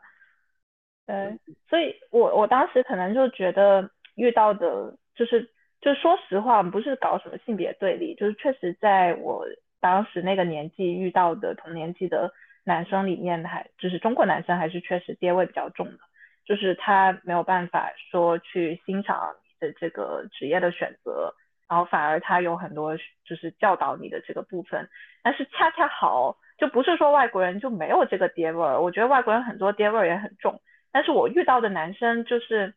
[1.05, 5.49] 对，所以我我当时可能就觉得遇到的，就是
[5.81, 9.45] 就说实话，不是搞什么性别对立，就是确实在我
[9.81, 12.31] 当时那个年纪遇到的同年纪的
[12.63, 15.99] 男生里面，还就是中国男生还是确实爹味比较重的，
[16.45, 21.33] 就是他没有办法说去欣赏你的这个职业的选择，
[21.67, 22.95] 然后反而他有很多
[23.25, 24.89] 就是教导你的这个部分，
[25.21, 30.61] 但是恰恰好就不是说外国人就没有这个爹味儿，我觉得外国人很多爹味儿也很重。
[30.91, 32.75] 但是我遇到的男生就是，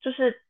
[0.00, 0.42] 就是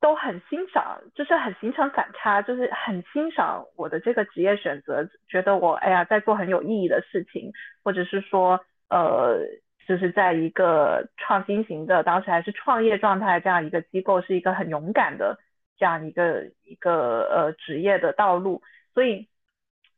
[0.00, 9.38] 都很欣赏，就是很形成反差，就是很欣赏我的这个职业选择，觉得我哎呀在做很有意义的事情，或者是说呃，
[9.86, 15.38] 就是在一个创新型的，当时还是创业状态这样一个机构，是一个很勇敢的
[15.76, 18.62] 这样一个一个呃职业的道路，
[18.94, 19.28] 所以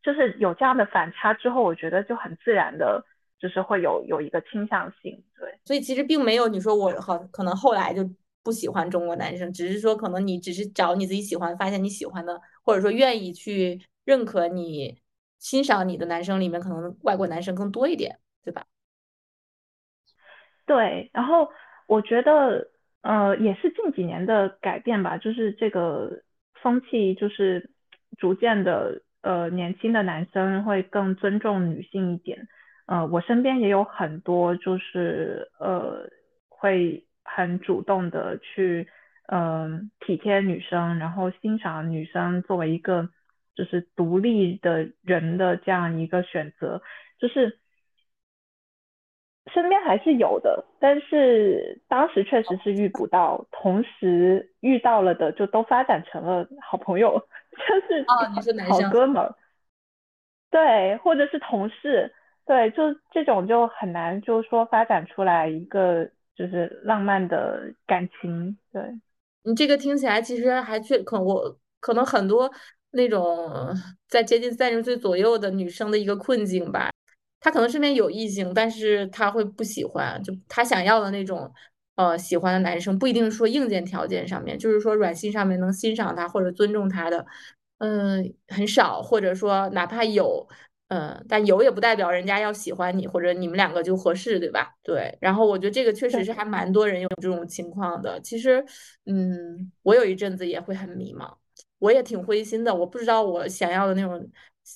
[0.02, 3.04] 就是有这样的反差之后，我觉得就很自然的。
[3.40, 8.02] 就是会有有一个倾向性，对，所以其实并没有你说我好可能后来就
[8.42, 15.00] 不喜欢中国男生，只是说可能你只是找你自己喜欢，发现你喜欢的，或者说愿意去认可你
[15.38, 18.64] 欣赏你的男生里面，可能外国男生更多一点，对吧？
[20.66, 21.48] 对，然后
[21.86, 22.70] 我觉得
[23.02, 26.22] 呃也是近几年的改变吧，就是这个
[26.62, 27.70] 风气就是
[28.18, 32.48] 逐渐的呃年轻的男生会更尊重女性一点。
[32.86, 36.08] 呃，我身边也有很多，就是呃，
[36.48, 38.88] 会很主动的去，
[39.28, 43.08] 嗯，体贴女生，然后欣赏女生作为一个
[43.54, 46.82] 就是独立的人的这样一个选择，
[47.18, 47.58] 就是
[49.52, 57.26] 身边还是有的，但是当时确实是遇不到，同时遇到了的就都发展成了好朋友，
[57.68, 58.04] 就是
[58.68, 59.34] 好哥们儿，
[60.50, 62.14] 对，或者是同事。
[62.46, 68.56] 对，就这种就很难，就是说发展出来一个就是浪漫的感情。
[68.72, 68.82] 对
[69.42, 72.50] 你这个听起来其实还确可我可能很多
[72.90, 73.74] 那种
[74.08, 76.90] 在接近三十岁左右的女生的一个困境吧。
[77.40, 81.50] 她可能身边有异性，但是她会不喜欢，就她想要的那种
[81.94, 87.24] 呃喜欢的男生，不一定说硬件条件上面，就是说软性上面能欣赏她或者尊重她的，
[87.78, 90.46] 嗯，很少，或者说哪怕有。
[90.90, 94.74] 嗯，但有也不代表人家要喜欢你，或者你们两个就合适，对吧？
[94.82, 95.16] 对。
[95.20, 98.20] 然后我觉得这个确实是还蛮多人有这种情况的。
[98.20, 98.64] 其实，
[99.06, 101.32] 嗯，我有一阵子也会很迷茫，
[101.78, 102.74] 我也挺灰心的。
[102.74, 104.28] 我不知道我想要的那种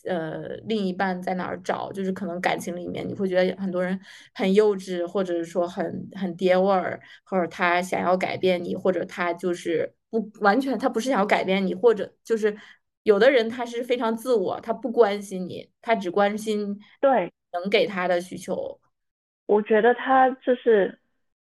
[0.06, 1.90] 呃，另一半在哪儿找？
[1.90, 3.98] 就是可能感情里面，你会觉得很多人
[4.34, 12.56] 很幼稚，或者是说很很爹味儿，或者他想要改变你，或者他就是不完全，他不是想要改变你，或者就是
[13.04, 18.80] 有的人他是非常自我，他不关心你，他只关心对能给他的需求。
[19.46, 20.98] 我觉得他就是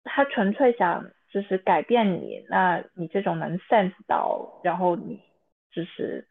[0.05, 5.21] 他纯粹想就是改变你，那你这种能 sense 到，然后你
[5.73, 6.27] 就是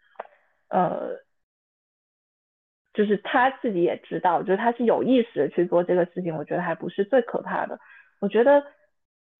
[0.69, 1.23] 呃。
[2.97, 7.77] 就是他自己也知道，就是他是有意识的去做这个事情，我觉得还不是最可怕的。
[8.21, 8.63] 我觉得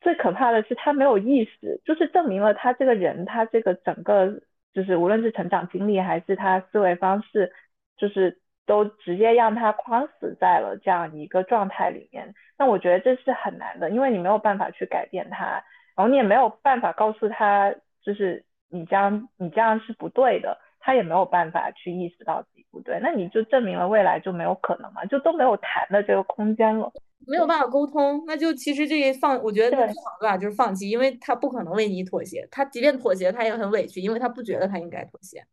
[0.01, 4.41] 最可怕的是他没有意识，就是证明了他这个人，他这个整个
[4.75, 7.51] 就是无论是成长经历还是他思维方式，
[7.97, 12.35] 就是都直接让他框死在了这样一个状态里面。
[12.59, 15.63] 那我觉得这是很难的，因为你没有办法去改变他，
[15.95, 20.59] 然后你也没有办法告诉他，就是你这样你这样是不对的。
[20.87, 26.91] 他也没有办法去意识到自己不对，那你就证明了未来就没有可能嘛，就都没有谈的这个空间了，
[27.27, 35.45] 没有办法沟通，那就其实这个放，我觉得最好的办法就是放弃，因为他不可能为你妥协，他即便妥协，他也很委屈，因为他不觉得他应该妥协。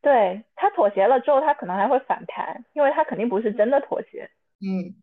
[0.00, 4.28] 对他妥协了之后，他可能还会反弹，因为他肯定不是真的妥协。
[4.60, 4.94] 嗯。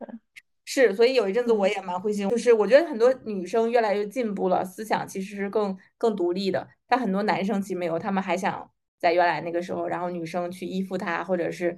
[0.72, 6.68] 是，所以有一阵子我也蛮灰心，就是我觉得很多女生越来越进步了，思想其实是更更独立的。
[6.88, 11.76] 但很多男生其实没有，他们还想在原来那个时候，然后女生去依附他，或者是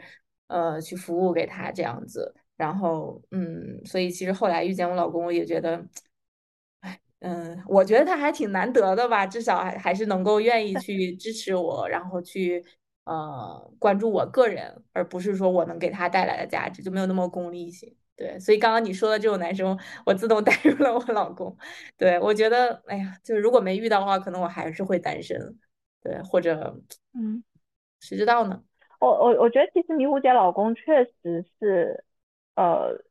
[0.47, 2.35] 呃去服务给他这样子。
[2.57, 5.85] 然后嗯，所以其实后来遇见我老公，我也觉得，
[6.81, 12.63] 哎，嗯，我觉得他还挺难得的吧，至少还还是能够愿意 去支持我，然后去
[13.05, 17.95] 呃关注我个人，而不是说我能给他带来的价值就没有那么功利性。
[18.15, 21.57] 对，所以刚刚你说的这种男生，我自动 带入了我老公。
[21.97, 25.57] 对我觉得，哎呀，就是如果没遇到的话，可能我还是会单身。
[26.03, 26.79] 对，或者，
[27.13, 27.43] 嗯，
[27.99, 28.61] 谁知道呢？
[28.99, 32.03] 我我我觉得其实迷糊姐老公确实是，
[32.55, 33.01] 呃，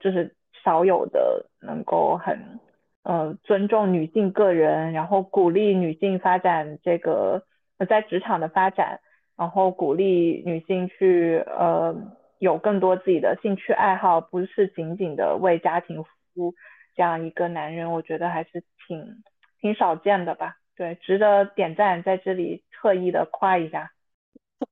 [0.00, 0.34] 就是
[0.64, 2.60] 少有的能够很
[3.02, 7.44] 呃尊重女性个人，然后鼓励女性发展这个
[7.88, 9.00] 在职场的发展，
[9.36, 12.16] 然后鼓励女性去呃。
[12.40, 16.54] 有更多自己的兴趣爱好，不是仅仅的为家庭服务
[16.94, 19.24] 这样一个男人，我觉得还是挺
[19.60, 20.54] 挺少见的吧。
[20.76, 23.90] 对，值得点赞，在这里特意的夸一下。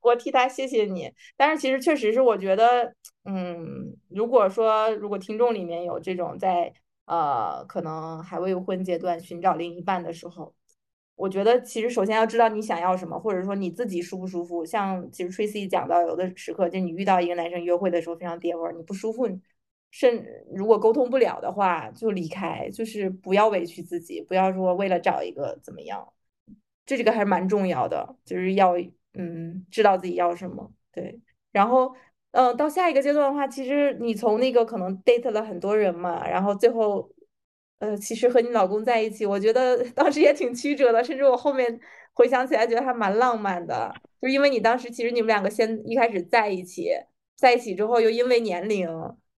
[0.01, 1.12] 我替他谢谢你。
[1.37, 2.94] 但是其实确实是，我觉得，
[3.25, 6.72] 嗯，如果说如果听众里面有这种在
[7.07, 10.55] 呃可能还未婚阶段寻找另一半的时候。
[11.16, 14.62] 我觉得其实首先要知道你想要什么，或者说你自己舒不舒服。
[14.66, 19.27] 像其实 Tracy 讲到，有的时刻就你遇到一个男生约会的时候非常爹味儿，你不舒服，
[19.90, 26.07] 甚如果沟通不了的话就离开，就是不要委屈自己，不要说为了找一个怎么样，
[26.85, 28.75] 这个还是蛮重要的，就是要
[29.16, 30.72] 嗯知道自己要什么。
[30.92, 31.20] 对，
[31.52, 31.94] 然后
[32.33, 37.11] 嗯到下一个阶段的话，其实你从那个可能 date 了很多人嘛，然后最后。
[37.79, 41.79] 呃，其实和你老公在一起，我觉得 当时也挺曲折的，甚至我后面
[42.14, 43.92] 回想起来，觉得还蛮浪漫的。
[44.18, 46.88] 就因为你当时其实你们两个先一开始在一起，
[47.37, 48.88] 在一起之后又因为年龄，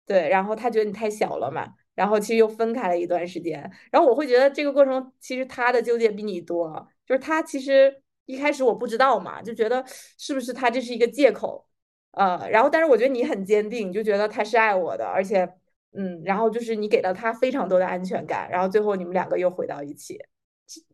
[0.07, 3.69] 对，然后他觉得你太小了嘛，然后其实又分开了一段时间。
[3.91, 9.85] 然后我会觉得这个过程其实他的纠结比你多，就是他其实一开始我不知道嘛，就觉得
[10.17, 11.67] 是不是他这是一个借口，
[12.13, 15.49] 呃，然后但是我觉得你很坚定，就觉得他是爱我的，而且。
[15.93, 20.19] 嗯，然后就是你给了他非常多的安全感，然后最后你们两个又回到一起，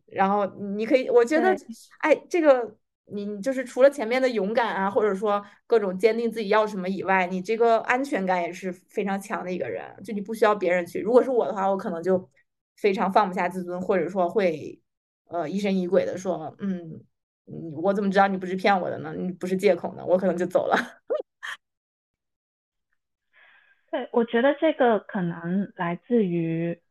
[0.05, 1.53] 然后你可以，我觉得，
[1.99, 11.01] 哎，这个你就是除了前面的勇敢啊，或者说各种坚定自己要什么以外，你这个安全感也是非常强的一个人，就你不需要别人去。
[11.01, 12.29] 如果是我的话，我可能就
[12.77, 14.79] 非常放不下自尊，或者说会
[15.27, 17.01] 呃疑神疑鬼的说，嗯，
[17.45, 19.13] 我怎么知道你不是骗我的呢？
[19.15, 20.05] 你不是借口呢？
[20.05, 20.75] 我可能就走了。
[23.91, 26.81] 对，我觉得这个可能来自于，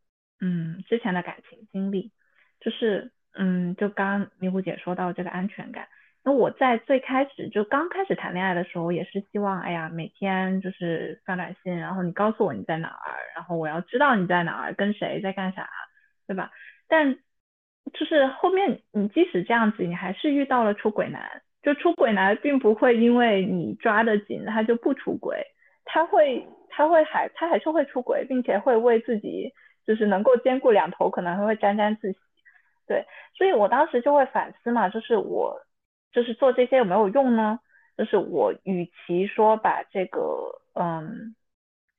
[0.41, 2.13] 嗯，之前的感情经历，
[2.61, 5.89] 就是，嗯，就刚迷糊姐说到这个安全感。
[6.23, 15.69] 那我在最开始就刚开始谈恋爱的时候，也是希望，哎呀，每天就是发短信，然后你告诉我你在哪儿，然后我要知道你在哪儿，跟谁在干啥，
[16.27, 16.51] 对吧？
[16.89, 17.19] 但
[17.93, 25.45] 就是后面你即使这样子，你还是遇到了出轨男，就出轨男并不会因为你抓得紧，他就不出轨，
[25.85, 26.47] 他会。
[26.77, 29.53] 他会还他还是会出轨，并且会为自己
[29.87, 32.19] 就是能够兼顾两头，可能还会沾沾自喜。
[32.89, 35.57] 对，所以我当时就会反思嘛，就是我
[36.13, 37.61] 就是做这些有没有用呢？
[37.97, 40.21] 就是我与其说把这个
[40.75, 41.37] 嗯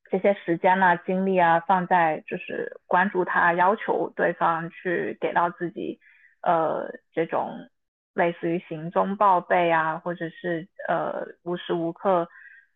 [0.10, 6.00] 这些时间啊精力啊放在就是关注他，要求对方去给到自己
[6.42, 7.70] 呃这种
[8.14, 12.30] 类似于行踪报备啊，或者是呃无时无刻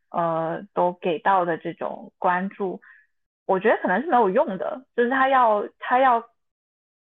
[0.10, 2.82] 呃都给到的这种关注，
[3.46, 4.86] 我觉得可能是没有用的。
[4.96, 6.24] 就是他要他要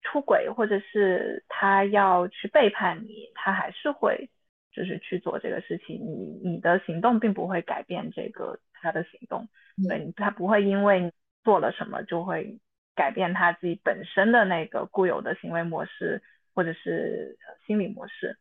[0.03, 4.31] 出轨，或者是他要去背叛你，他还是会
[4.73, 5.97] 就是去做这个事情。
[5.97, 9.49] 你你的行动并不会改变这个他的行动，
[9.89, 11.12] 对他不会因为你
[11.45, 12.59] 做了什么就会
[12.95, 16.22] 改变他自己本身的那个固有的行为模式。
[16.55, 18.37] 或者是心理模式，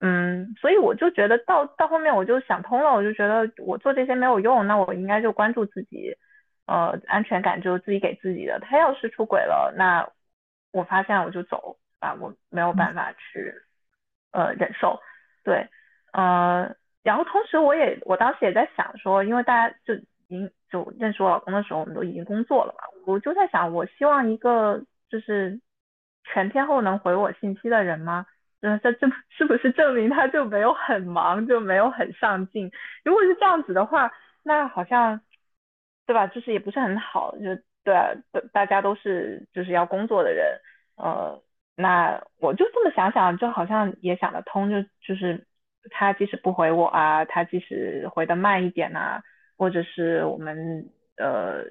[0.00, 6.12] 嗯，所以我就觉得到到后面我就想通了，我就觉得我做这些没有用，那我应该就关注自己，
[6.66, 8.58] 呃，安全感就是自己给自己的。
[8.58, 10.04] 他要是出轨了，那
[10.72, 13.54] 我发现我就走啊，我没有办法去
[14.32, 15.00] 呃忍受，
[15.44, 15.68] 对，
[16.12, 25.60] 呃，然后同时我也我当时也在想说，因为大家就已经就认识我老公的时候，我们都已经工作了嘛，我就在想，我希望一个就是。
[26.24, 28.24] 全天候能回我信息的人吗？
[28.60, 32.70] 嗯，这这是不是证明他就没有很忙，就没有很上进？
[33.04, 34.12] 如果是这样子的话，
[34.44, 35.20] 那好像，
[36.06, 36.28] 对吧？
[36.28, 37.92] 就是也不是很好，就对，
[38.30, 40.60] 大大家都是就是要工作的人，
[40.96, 41.42] 呃，
[41.74, 45.44] 那我就这么想想，就好像也想得通，就就是
[45.90, 49.22] 他即使不回我啊，他即使回的慢一点啊，
[49.56, 51.64] 或者是我们呃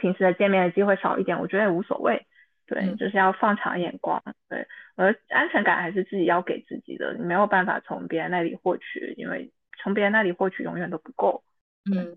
[0.00, 2.26] 平时的见面的机会少一点，我觉得也无所谓。
[2.66, 4.22] 对，就是要放长眼光。
[4.46, 9.50] 对，而安全感还是自己要给自己的，你没有办法从别人那里获取，因为
[9.82, 11.42] 从别人那里获取永远都不够。
[11.90, 12.14] 嗯，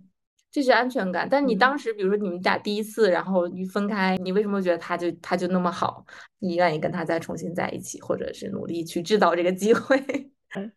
[0.52, 1.26] 这是安全感。
[1.32, 6.06] 但你当时，比如说你们俩第一次，然后你分开，你为什么觉得他就他就那么好，
[6.40, 9.98] 你愿意跟他再重新在一起，或者是努力去制造这个机会？
[10.56, 10.72] 嗯，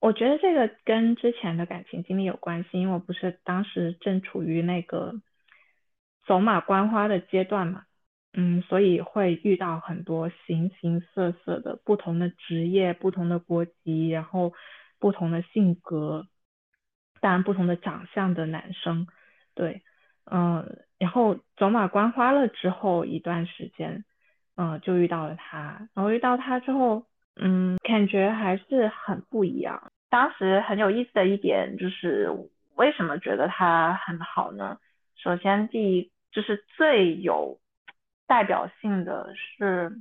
[0.00, 5.14] 我觉得这个跟之前的感情经历有关系，因为我不是当时正处于那个
[6.26, 7.84] 走马观花的阶段嘛。
[8.36, 14.52] 嗯，所以会遇到很多形形色色的不同的职业、不同的国籍，然后
[14.98, 16.26] 不同的性格，
[17.20, 19.06] 当然不同的长相的男生，
[19.54, 19.82] 对，
[20.24, 24.04] 嗯，然后走马观花了之后一段时间，
[24.56, 27.06] 嗯，就遇到了他，然后遇到他之后，
[27.36, 29.90] 嗯，感觉还是很不一样。
[30.10, 32.30] 当时很有意思的一点就是
[32.74, 34.78] 为什么觉得他很好呢？
[35.16, 37.58] 首先第一就是最有。
[38.26, 39.92] 代表性的是，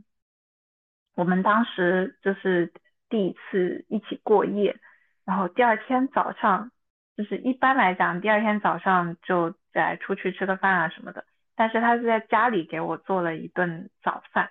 [1.13, 2.71] 我们当时就是
[3.09, 4.77] 第一次一起过夜，
[5.25, 6.71] 然后第二天早上，
[7.17, 11.25] 就是一般来讲，第二天早上就在出去吃个饭啊什么的，
[11.57, 14.49] 但是他是在家里给我做了一顿早饭，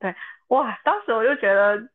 [0.00, 0.12] 对，
[0.48, 1.88] 哇，当时我就觉得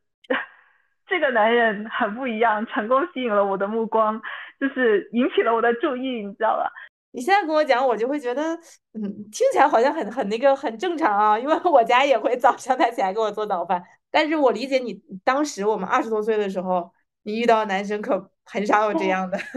[1.07, 4.21] 这个男人很不一样，成功吸引了我的目光，
[4.59, 6.71] 就是引起了我的注意，你知道吧？
[7.11, 8.53] 你现在跟我讲，我就会觉得，
[8.93, 9.01] 嗯，
[9.31, 13.81] 听起来好像很很那个很正常啊，因为我家也会早上他起来给我做早饭。
[14.11, 16.91] 但是我理解你当时我们二十多岁的时候，
[17.23, 19.37] 你遇到男生可很少有这样的。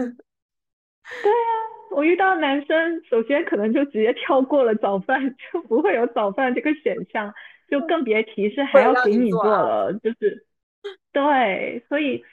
[1.23, 1.47] 对呀，
[1.91, 7.33] 我遇到男生，首先可能就直接跳过了早饭，就不会有早饭这个选项，
[7.69, 10.45] 就更别提是还要给你做了，就是
[11.13, 12.23] 对，所以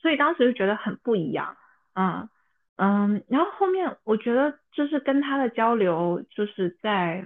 [0.00, 1.56] 所以当时就觉得很不一样，
[1.94, 2.28] 嗯。
[2.80, 7.24] 嗯，然后后面我觉得就是跟他的交流，就是在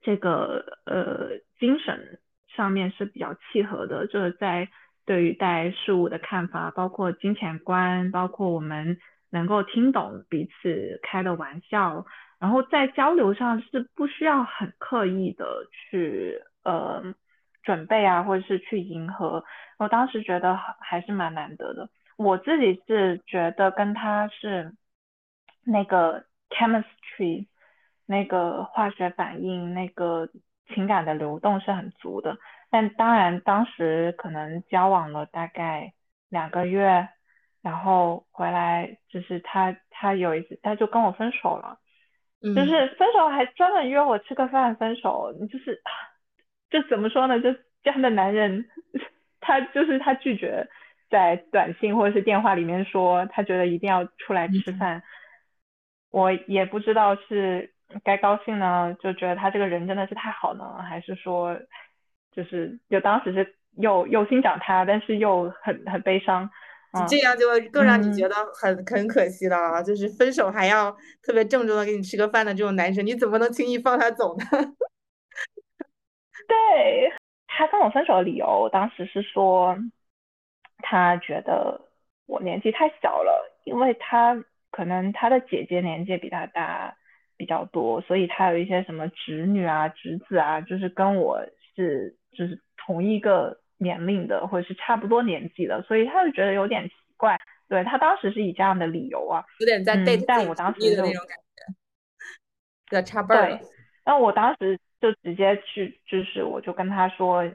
[0.00, 2.18] 这个呃精神
[2.48, 4.70] 上面是比较契合的，就是在
[5.04, 8.96] 对于待事物的看法，包括金钱观，包括我们
[9.28, 12.06] 能够听懂彼此开的玩笑，
[12.38, 17.14] 然后在交流上是不需要很刻意的去呃
[17.62, 19.44] 准备啊，或者是去迎合，
[19.78, 21.88] 我当时觉得还是蛮难得的。
[22.16, 24.74] 我自己是觉得跟他是
[25.64, 27.46] 那个 chemistry，
[28.06, 30.28] 那个化学反应，那个
[30.74, 32.36] 情感的流动是很足的。
[32.70, 35.92] 但当然，当时可能交往了大概
[36.28, 37.08] 两个月，
[37.62, 41.78] 然后回来就是他他有一次他就跟我分手了，
[42.42, 45.82] 就是分手还专门约我吃个饭分手，就是
[46.70, 47.40] 就怎么说呢？
[47.40, 47.52] 就
[47.82, 48.64] 这样的男人，
[49.40, 50.68] 他就是他拒绝。
[51.10, 55.02] 在短信或者是电话里面说他觉得一定要出来吃饭，
[56.12, 57.72] 我也不知道是
[58.04, 61.58] 该高兴呢，就觉得他这个人真的是太好呢，还是说
[62.30, 66.48] 就是就当时是又又欣赏他，但是又很很悲伤，
[67.08, 69.82] 这样就更让你觉得很很可惜了啊！
[69.82, 74.44] 就是分手还要特别郑重的给你吃个饭的这种男生，你怎么能轻易放他走呢？
[76.50, 77.12] 对
[77.46, 79.76] 他跟我分手的理由，当时是说。
[80.82, 81.78] 他觉得
[82.24, 86.96] 我年纪太小了，因为他可能他的姐姐年纪比他大
[87.36, 91.38] 比较多，所以他有一些什么侄女啊、侄子啊，就是跟我
[91.76, 97.38] 是就是同一个年龄的，或者是差不多年纪的，所以他就觉得有点奇怪。
[97.68, 101.74] 对他当时是以这样的理由啊，有点在 date 但我当时的那种感觉，
[102.88, 103.48] 在差辈儿。
[103.48, 103.60] 对，
[104.06, 107.50] 那我当时就直接去，就是我就跟他说，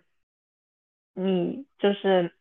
[1.14, 2.32] 你就是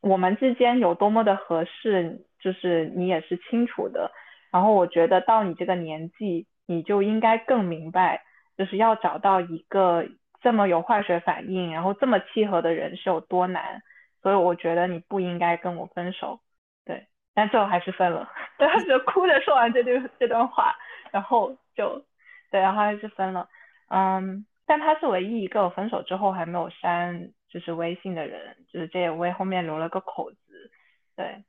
[0.00, 4.10] 我们之间有多么的合适，就是你也是清楚的。
[4.50, 8.22] 然后我觉得到你这个年纪，你就应该更明白，
[8.56, 10.06] 就是要找到一个
[10.40, 13.82] 这么有化学反应，然后这么契合的人是有多难。
[14.22, 16.40] 所以我觉得你不应该跟我分手。
[16.86, 20.76] 对但最后还是分了， 对，他就哭着说完这句这段话，
[21.10, 22.04] 然后就，
[22.50, 23.48] 对，然后还是分了，
[23.88, 30.70] 嗯，但他是唯一一个分手之后还没有删就是微信的人，就是这也为后面留了个口子，
[31.16, 31.44] 对，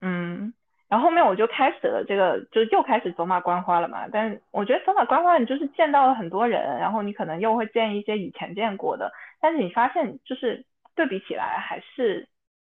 [0.00, 0.52] 嗯，
[0.88, 10.64] 然后后面我就开始了这个，就又开始走马观花了嘛，但我觉得走马观花你就是见到了很多人，然后你可能又会见一些以前见过的，但是你发现就是
[10.94, 12.28] 对比起来还是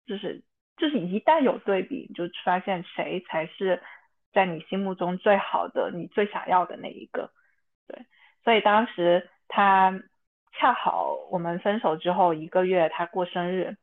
[0.07, 0.43] 就是。
[0.79, 3.83] 就是一旦有对比，你就发现谁才是
[4.35, 7.31] 在你心目中最好的、你最想要的那一个。
[7.89, 8.05] 对，
[8.47, 9.93] 所以当时他
[10.53, 13.77] 恰好我们分手之后一个月，他过生日，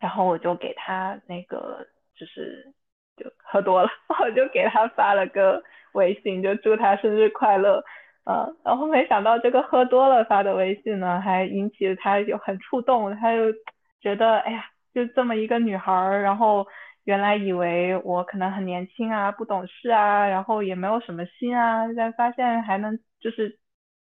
[0.00, 1.86] 然后我就给他那个
[2.16, 2.72] 就是
[3.16, 3.90] 就喝多了，
[4.24, 5.62] 我就给他发了个
[5.92, 7.84] 微信，就祝他生日快乐。
[8.24, 13.52] 嗯，然后没想到这个喝多了发的微信呢，还引起他有很触动，他就
[14.00, 14.64] 觉得哎呀。
[14.94, 16.66] 就这么一个女孩儿，然后
[17.04, 23.58] 原来以为我可能很年轻啊，不懂事啊，然后也没有什么心啊，但发现还能就是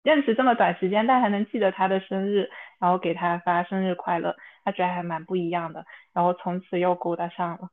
[0.06, 2.50] 认识这么短时间，但还能记得他的生日，
[2.80, 4.34] 然后给他发生日快乐，
[4.64, 7.70] 他觉得还蛮不一样的，然后从此又勾搭上了，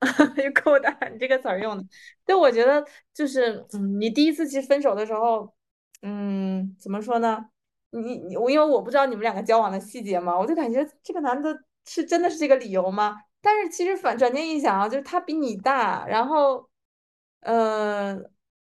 [0.42, 1.84] 又勾搭你这个词儿用的，
[2.24, 2.82] 对，我觉得
[3.12, 5.52] 就是嗯，你第一次其实分手的时候，
[6.02, 7.46] 嗯，怎么说呢？
[7.90, 11.64] 你你我因为我不知道你们两个交往的细节嘛，我就感觉这个男的。
[11.86, 13.16] 是真的是这个理由吗？
[13.40, 16.68] 但是其实反转念一想啊，就是他比你大，然后，
[17.40, 18.16] 呃，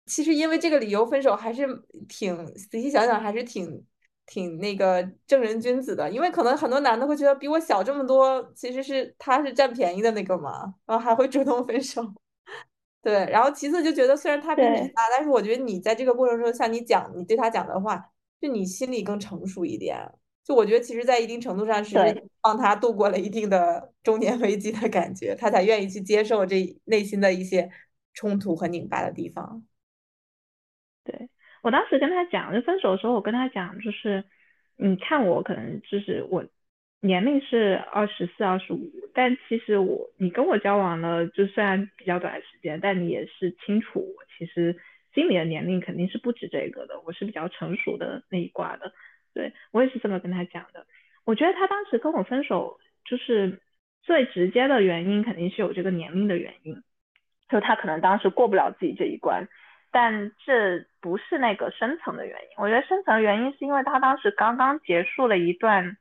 [0.05, 1.67] 其实因为这个理由分手还是
[2.07, 3.83] 挺仔细想想还是挺
[4.25, 12.03] 挺那个正人君子的，因为可能很多男的会觉得比我小这么多，其实是他是占便宜的那个嘛，然后还会主动分手。
[13.01, 18.03] 对，然后其次就觉得虽然他比你大，但是我觉得你在这个过程中像你讲你对他讲的话，
[18.41, 19.97] 就你心里更成熟一点。
[20.43, 21.97] 就我觉得，其实，在一定程度上是
[22.39, 27.67] 帮他度过了一定的中年危机的感觉，他才愿意去接受这内心的一些
[28.13, 29.63] 冲突和拧巴的地方。
[31.05, 31.29] 对
[31.61, 34.23] 我当时跟他讲，就分手的时候，我跟他讲，就是
[34.75, 36.45] 你看我可能就是我
[36.99, 44.75] 年龄是二十四、二十五，但其实我你跟我交往了，就虽然比较短时间，但你也是清楚我其实
[45.13, 48.91] 心里的年龄肯定是不止这个的，我是比较成熟的那一挂的。
[49.33, 50.85] 对我也是这么跟他讲的。
[51.25, 53.59] 我觉得他当时跟我分手，就是
[54.01, 56.81] 最直接的原因肯定是有这个年龄的原因，
[57.49, 59.47] 就他可能当时过不了自己这一关。
[59.91, 62.49] 但这不是那个深层的原因。
[62.57, 65.97] 我觉得深层的原因是因为他当时刚刚结束了一段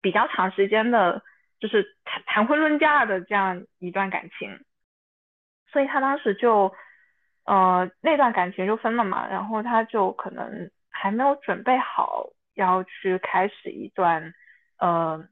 [0.00, 1.22] 比较长时间的，
[1.58, 4.64] 就是谈谈婚论嫁的这样一段感情，
[5.70, 6.74] 所以他当时就
[7.44, 10.70] 呃那段感情就分了嘛，然后他就可能。
[10.96, 14.32] 还没有准备好要去开始一段
[14.78, 15.26] 呃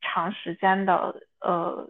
[0.00, 1.88] 长时间的呃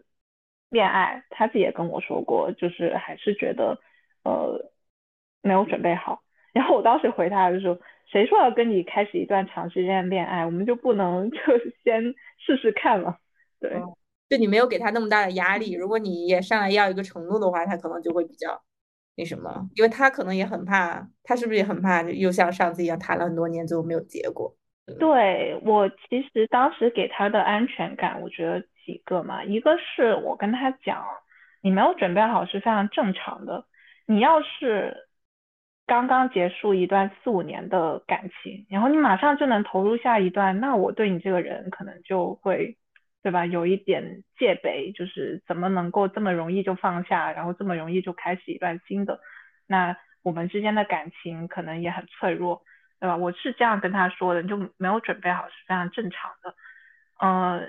[0.69, 3.81] 恋爱，他自己也跟我说过，就是还是觉得
[4.25, 4.71] 呃
[5.43, 6.23] 没有准备好。
[6.53, 7.79] 然后我当时回他就说，
[8.11, 11.39] 谁说要跟你开始一段长时间的恋爱，我们就不能 就
[11.85, 12.03] 先
[12.39, 13.19] 试试看了？
[13.61, 13.71] 对，
[14.29, 18.61] 就你没有给他那么大的压力，如果你也上来要一个承诺的话，他可能就会比较。
[19.17, 19.69] 那什么？
[19.77, 24.55] 因为他可能也很怕，他是不是也很怕，又像上次一样谈了很多年，最后没有结果？
[24.99, 31.05] 对我其实当时给他的安全感，我觉得几个嘛，一个是我跟他讲，
[31.63, 33.65] 你没有准备好是非常正常的。
[34.11, 35.07] 你要是
[35.87, 42.77] 刚刚结束一段四五年的感情，然后你马上就能投入下一段，那我对你这个人可能就会。
[43.23, 43.45] 对吧？
[43.45, 49.21] 有一点戒备，就是怎么能够这么容易就放下，然后这么容易就开始一段新的？
[49.67, 52.63] 那我们之间的感情可能也很脆弱，
[52.99, 53.19] 对吧？
[53.19, 56.55] 我是这样跟他说的，就没有准备好是非常正常的。
[57.19, 57.69] 呃，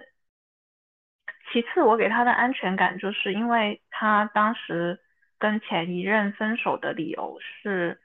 [1.52, 5.02] 其次我给他的安全感，就是因为他当时
[5.42, 8.00] 跟前一任分手的理由是，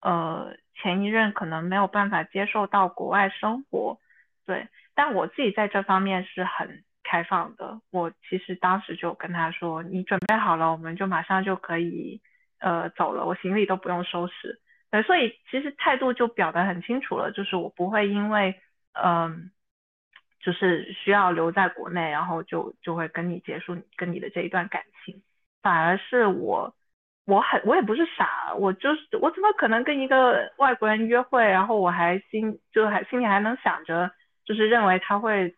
[0.00, 3.98] 呃，前一任可能没有办法接受到国外生活，
[4.46, 6.84] 对，但我自己在这方面是很。
[7.04, 12.22] 开放的，我其实当时就跟他说，你准备好了，我们就马上就可以
[12.58, 14.60] 呃走了，我行李都不用收拾。
[14.90, 18.58] 对，所以其实态度就表得很清楚了，就是我不会因为
[18.92, 19.50] 嗯
[20.40, 25.22] 就是需要留在国内，然后就就会跟你结束跟你的这一段感情。
[25.60, 26.74] 反而是我，
[27.24, 34.10] 我很我也不是傻，我就是我怎么可能跟一个外国人约会，然后我还心就还心里还能想着，
[34.44, 35.54] 就是认为他会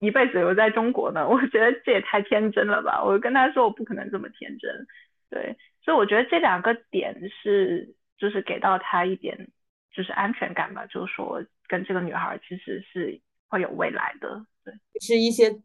[0.00, 1.26] 一辈子留在中国呢？
[1.30, 3.02] 我觉得这也太天真了吧！
[3.04, 4.86] 我跟他说我不可能这么天真，
[5.30, 9.48] 对，所以我觉得这两个点是就是给到他一点
[9.94, 15.62] 就是安全感吧，就是说跟这个女孩其实是会有未来的，对，是一些。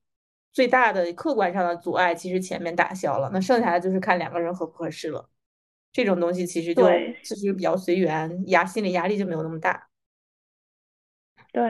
[0.54, 5.30] 最大的客观上的阻碍其实前面打消了，那剩下的就是看两个人合不合适了。
[5.92, 6.84] 这种东西其实就
[7.24, 9.88] 其实比较随缘，压心理压力就没有那么大。
[11.52, 11.62] 对，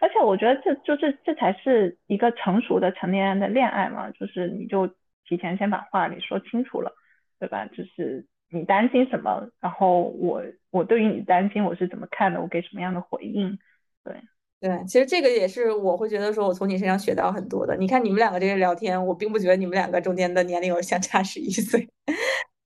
[0.00, 4.86] 而且我觉得这就这这才是一个成熟的成年人的恋爱嘛，就是你就
[5.26, 6.92] 提前先把话给说清楚了，
[7.38, 7.66] 对吧？
[7.66, 13.58] 就是你担心什么，然后我我对于你担心我是怎么看的，我给什么样的回应，
[14.04, 14.14] 对。
[14.60, 17.74] 对，其实这个也是我会觉得说，我从你身上学到很多的。
[17.78, 21.88] 你看你们两个这个聊天，我并不觉得你们两个中间的年龄有相差十一岁。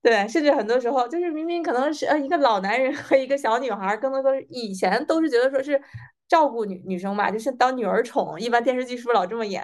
[0.05, 5.81] 对，甚至很多时候就是明明可能是呃一个老男人和一个小女孩，更多都是以前都是觉得说是
[6.27, 8.39] 照顾女女生吧，就是当女儿宠。
[8.39, 9.63] 一般电视剧是不是老这么演？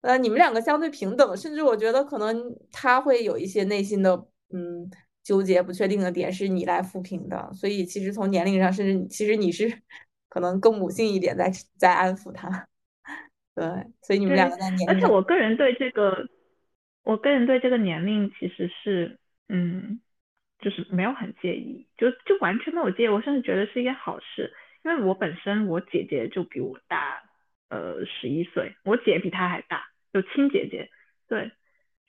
[0.00, 4.16] 呃，你们两个相对平等，甚至我觉得可能他会有一些内心的
[4.52, 4.90] 嗯
[5.22, 7.48] 纠结、不确定的点，是你来抚平的。
[7.52, 9.80] 所以其实从年龄上，甚至其实你是。
[10.30, 12.68] 可能更母性一点，在在安抚他，
[13.54, 13.64] 对，
[14.02, 16.12] 所以你们两个在年龄，而且我个人对这个，
[17.02, 19.18] 我个人对这个年龄其实是，
[19.48, 20.00] 嗯，
[20.60, 24.52] 就是没有很介意，就就完全没有介意，我甚至觉得是一件好事，
[24.84, 27.22] 因为我本身我姐姐就比我大，
[27.68, 30.90] 呃，十一岁，我姐比她还大，有亲姐姐，
[31.28, 31.50] 对，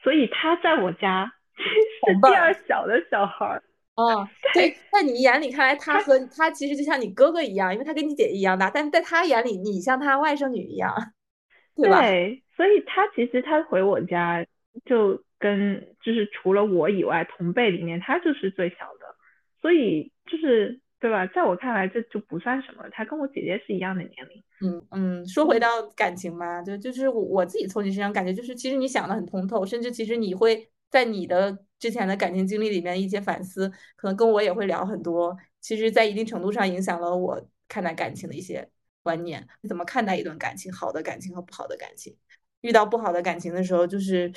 [0.01, 3.61] 所以她在我家 是第二小的小孩。
[3.95, 4.25] 哦，
[4.55, 10.93] 对，在你眼里看来，他和他其实就像你哥哥一样，因为他跟你姐姐一样大，但是在他眼里，你像他外甥女一样，
[11.75, 11.99] 对吧？
[11.99, 14.45] 对，所以他其实他回我家
[14.85, 19.15] 就跟就是除了我以外，同辈里面他就是最小的，
[19.61, 21.27] 所以就是对吧？
[21.27, 24.43] 在我看来，这就不算什么，他跟我姐姐是一样的年龄。
[24.61, 31.59] 嗯嗯，说回到感情嘛，就就是我我自己从你身上感觉，就是其实你想的很通透，甚至其实你会在你的。
[31.79, 35.33] 之前的感情经历里面一些反思，可能跟我也会聊很多。
[35.61, 38.69] 其实，在一定程度上影响了我看待感情的一些
[39.01, 39.47] 观念。
[39.61, 40.69] 你怎么看待一段感情？
[40.73, 42.13] 好的感情和不好的感情。
[42.59, 44.29] 遇到不好的感情的时候，就是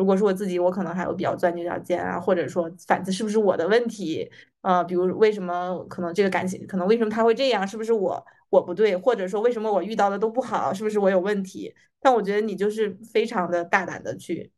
[0.00, 4.30] 如果是我自己，我可能还会比较钻牛角尖啊，或者说反思是不是我的问题？
[4.62, 7.68] 呃，比如为什么可能这个感情，可能为什么他会这样？
[7.68, 8.96] 是不是我我不对？
[8.96, 10.72] 或者说为什么我遇到的都不好？
[10.72, 11.74] 是不是我有问题？
[12.00, 14.50] 但我觉得你就是非常的大胆的去。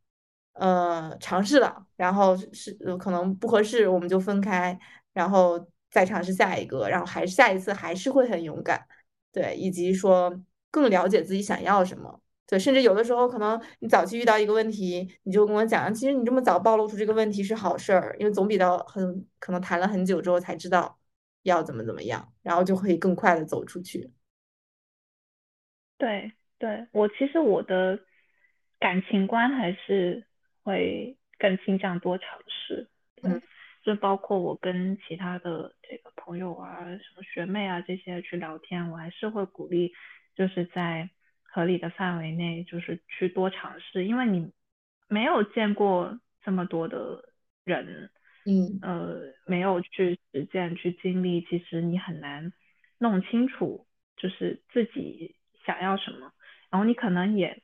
[0.53, 4.78] 呃，尝试了，然后是可能不合适，我们就分开，
[5.12, 5.59] 然后
[5.90, 8.86] 再尝试下一个，然后还下一次还是会很勇敢，
[9.32, 10.38] 对，以及说
[10.70, 12.20] 更了解自己想要什么，
[12.53, 20.98] 对，甚至有的时候可能你早期遇到一个问题，你就跟我讲，其实你这么早暴露出这个问题是好事儿，因为总比到很可能谈了很久之后才知道
[21.44, 24.12] 要怎么怎么样，然后就可以更快的走出去。
[25.96, 27.98] 对，对我其实我的
[28.78, 30.26] 感情观还是。
[30.64, 32.88] 会更倾向多尝试，
[33.24, 33.42] 嗯，
[33.82, 39.92] 就包括我跟其他的这个朋友啊、什么学妹啊这些去聊天，我还是会鼓励，
[40.36, 41.11] 就是在
[41.53, 44.50] 合理的范围内，就是去多尝试，因为你
[45.09, 47.22] 没有见过这么多的
[47.64, 48.11] 人，
[48.46, 52.53] 嗯，呃，没有去实践、去经历，其实你很难
[52.98, 53.86] 弄清楚，
[54.16, 55.36] 就是自己
[55.66, 56.32] 想要什么，
[56.70, 57.62] 然后你可能也。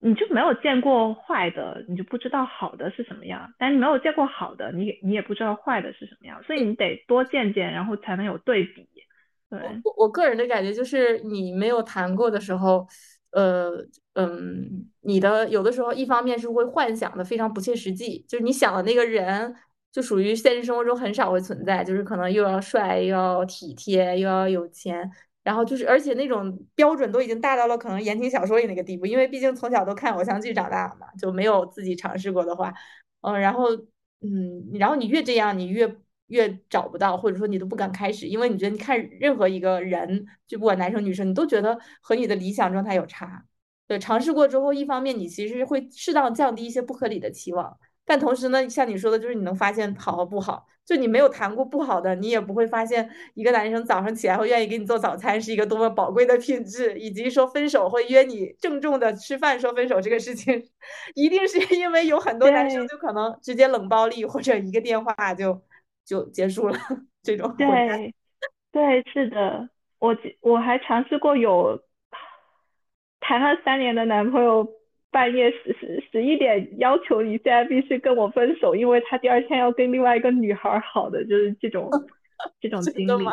[0.00, 3.52] 你就没有见过坏的，你就不知道好的是什么样。
[3.58, 6.40] 但你没有见过好的，你你也不知道坏的是什么样。
[6.44, 8.88] 所以你得多见见，然后才能有对比。
[9.50, 12.86] 对，我我个人的感觉就是，你没有谈过的时候，
[13.30, 13.70] 呃
[14.14, 19.54] 嗯，你的有的时候一方面是会幻想的非常不切实际，就是你想的那个人
[19.90, 25.10] 就属于现实生活中很少会存在，就是可能又要帅又要体贴又要有钱。
[25.44, 32.70] 然后就是，而且那种标准都已经大到了可能言情小说里那个地步，因为毕竟从小都看偶像剧长大嘛，就没有自己尝试过的话，
[33.22, 33.64] 嗯，然后，
[34.20, 35.96] 嗯，然后你越这样，你越
[36.28, 43.44] 越找不到，或者说你都不敢开始，因为你觉得你看任何一个人，就不管男生女生，你都觉得和你的理想状态有差。
[43.86, 47.76] 对，尝试过之后，一方面你其实会适当降低一些不合理的期望。
[48.04, 50.66] 但同时呢，像你说的，就是你能发现好和不好。
[50.86, 60.66] 就你没有谈过不好的，你也不会发现一个男生早上起来会愿意给你做早餐是一个多么宝贵的品质，以及说分手会约你郑重的吃饭说分手这个事情，
[61.14, 65.60] 一定是因为有很多男生就可能直接冷暴力或者一个电话就
[66.08, 66.78] 就结束了
[67.22, 67.54] 这种。
[67.58, 68.14] 对，
[68.72, 71.78] 对，是的，我我还尝试过有。
[73.20, 74.66] 谈了三年的男朋友
[75.10, 81.90] 半夜十十十一点要求你现在必须跟我分手，因为他第二天要跟另外一个女孩好的，就是这种
[82.58, 83.26] 这种经历。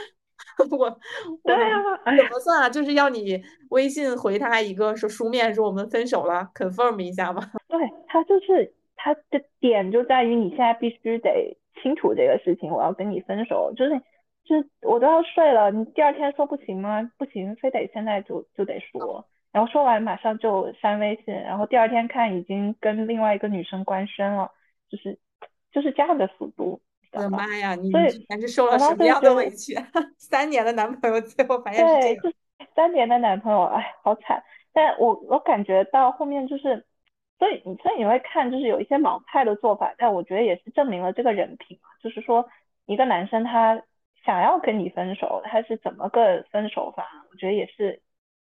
[0.70, 0.98] 我
[1.44, 1.80] 对啊，
[2.16, 2.70] 怎么算啊？
[2.70, 7.42] 就是要你微信回他一个说书面说我们分手了，confirm 一下吧？
[7.68, 13.98] 对他就是他的点就在于你现在必须得清楚这个事情，我要跟你分手，就是
[14.44, 17.10] 就是我都要睡了，你第二天说不行吗？
[17.18, 24.50] 不行，非得现在就就得说，然后说完马上就删微信，然后第二天看已经跟另外一个女生官宣了，
[24.88, 25.18] 就是
[25.72, 26.80] 就是这样的速度。
[27.14, 27.74] 我的妈呀！
[27.74, 27.92] 你
[28.28, 29.74] 还是受了什么样的委屈？
[30.16, 32.32] 三年的男朋友，最后发现是这个。
[32.74, 34.42] 三年的男朋友，哎，好惨。
[34.72, 36.86] 但我我感觉到后面就是，
[37.42, 41.88] 所以你所以你会看，就是有一些老派的做法，但我觉得也是证明了这个人品嘛。
[42.00, 42.48] 就是说，
[42.86, 43.82] 一个男生他
[44.24, 47.04] 想要跟你分手，他是怎么个分手法？
[47.32, 48.00] 我觉得也是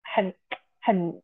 [0.04, 0.36] 很
[0.80, 1.20] 很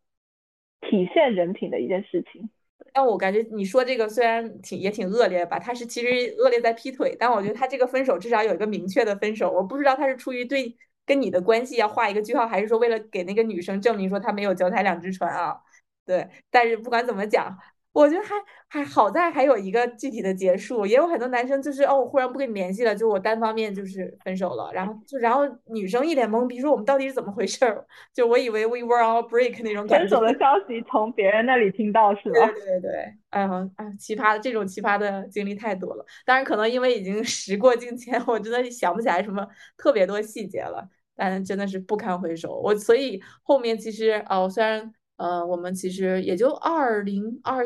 [0.81, 2.49] 体现人品的一件事情。
[2.93, 9.51] 但我感觉你说这个虽然挺也挺恶劣吧，他是其实恶劣在劈腿，但我觉得他这个分手至少有一个明确的分手。
[9.51, 15.61] 我不知道他是出于对跟你的关系要画一个句号，还是说为了给那个女生证明说他没有脚踩两只船啊？
[16.05, 17.57] 对，但是不管怎么讲。
[17.93, 18.35] 我觉得还
[18.69, 27.85] 还好在还有一个具体的结束，也有很多男生就是哦，我忽然不跟你联系了，就我单方面就是分手了，然后就然后女生一脸懵逼，说我们到底是怎么回事儿？
[28.15, 29.99] 就我以为 we were all break 那种感觉。
[29.99, 32.45] 分手的消息从别人那里听到是吧？
[32.53, 36.05] 对对对，哎呀哎，奇葩的这种奇葩的经历太多了。
[36.25, 39.45] 当然可能因为已经时过境迁， 我真的想不起来什么
[39.75, 42.57] 特别多细节了，但真的是不堪回首。
[42.57, 44.93] 我所以后面其实哦，虽然。
[45.21, 47.63] 呃，我们其实也就二零二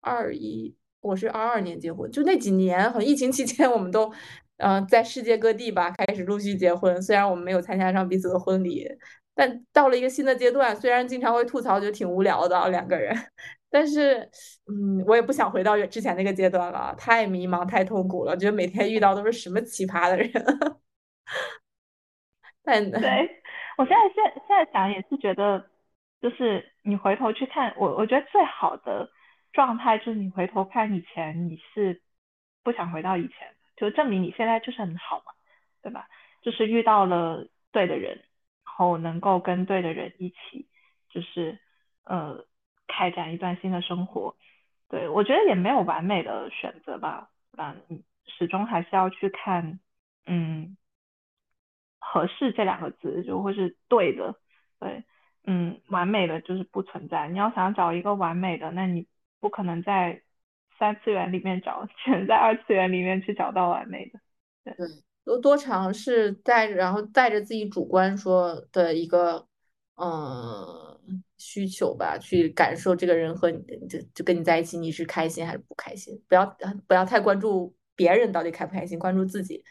[0.00, 4.12] 二一，我是二二年结婚，就那几年，好像疫情期间，我们都，
[4.56, 7.00] 嗯，在世界各地吧，开始陆续结婚。
[7.00, 8.88] 虽然我们没有参加上彼此的婚礼，
[9.36, 13.16] 但到了一个新的阶段，虽然经常会吐槽，觉得挺无聊的两个人，
[13.70, 14.28] 但是，
[14.66, 20.32] 嗯，我也不想回到之前那个阶段了，太迷茫，太痛苦了，觉得每天遇到都是什么奇葩的人。
[22.64, 23.00] 但对
[23.78, 25.64] 我现在现现在想也是觉得。
[26.20, 29.10] 就是你回头去看我，我觉得最好的
[29.52, 32.00] 状态就是你回头看以前，你是
[32.64, 35.32] 不想回到以前，就证明你现在就是很好嘛，
[35.82, 36.08] 对吧？
[36.42, 38.16] 就是遇到了对的人，
[38.64, 40.66] 然后能够跟对的人一起，
[41.10, 41.58] 就是
[42.04, 42.44] 呃
[42.86, 44.36] 开展一段新的生活。
[44.88, 49.80] 对我觉得也没有完美的选择吧，嗯，始终还是要去看，
[50.26, 50.76] 嗯，
[51.98, 54.34] 合适这两个字就会是对的，
[54.78, 55.04] 对。
[55.46, 57.28] 嗯，完美的就是不存在。
[57.28, 59.06] 你要想找一个完美的，那你
[59.38, 60.20] 不可能在
[60.78, 64.20] 三次元里面找，只能在二次元里面去找到完美的。
[64.64, 64.74] 对，
[65.24, 69.46] 多多尝试带，然后带着自己主观说的一个
[69.94, 76.20] 嗯需求吧，去感受这个人和你的就就跟你在一起，你是开心还是不开心？
[76.28, 76.44] 不要
[76.88, 79.62] 不要太关注别人到底开不开心，关注自己，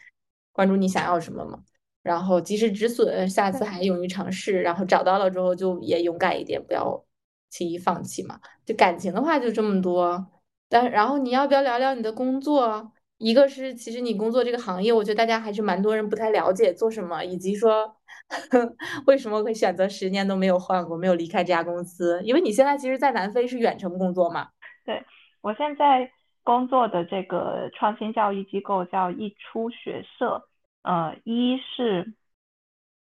[0.52, 1.62] 关注你想要什么嘛。
[2.06, 4.62] 然后及时止损，下次还勇于尝试。
[4.62, 7.04] 然后找到了之后，就也勇敢一点，不要
[7.50, 8.38] 轻易放弃嘛。
[8.64, 10.24] 就感情的话，就这么多。
[10.68, 12.92] 但然后你要不要聊聊你的工作？
[13.18, 17.96] 一个是其实你工作这个行业，我觉得大家还是蛮多人不太了解做什么，以及说
[19.06, 22.20] 为什么会选择十年都没有换过，没有离开这家公司。
[22.22, 24.48] 因为你现在其实，在南非是远程工作嘛。
[24.84, 25.02] 对
[25.40, 26.10] 我现在
[26.44, 30.46] 工作的这个创新教育机构叫易初学社。
[30.86, 32.14] 呃，一是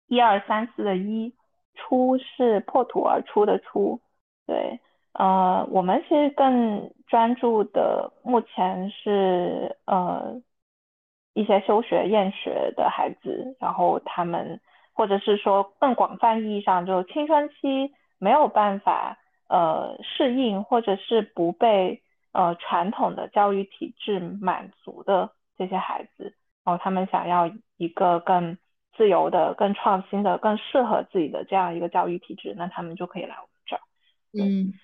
[0.09, 1.35] 一二三四的一，
[1.75, 4.01] 出是破土而出的出，
[4.47, 4.81] 对，
[5.13, 10.41] 呃，我们其实更专注的目前是呃
[11.35, 14.59] 一些休学厌学的孩子，然后他们
[14.95, 19.19] 或者是说更广泛意义上就青春期没有办法
[19.51, 22.03] 呃适应或者是不被
[22.33, 26.35] 呃传统的教育体制满足的这些孩子。
[26.67, 28.59] 然后他们想要一个更
[28.97, 33.81] 自由的、更创新的、更适合自己的这样一个教育体制，那他们就可以来我们这儿。
[34.33, 34.75] 嗯，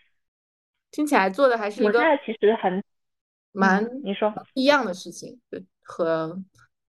[0.93, 2.80] 听起来做的还是一个我现在其实很
[3.51, 6.41] 蛮你说一样的事情，对和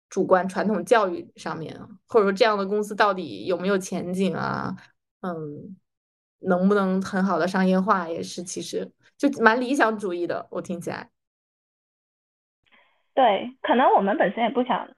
[0.09, 1.78] 主观传统教育上面，
[2.09, 4.76] 或者说这样的公司到底有没有前景啊？
[5.20, 5.76] 嗯，
[6.41, 10.49] 能不能很好的商业化，也是其实就蛮理想主义的。
[10.51, 11.09] 我听起来。
[13.14, 14.88] 对，可能我们本身也不想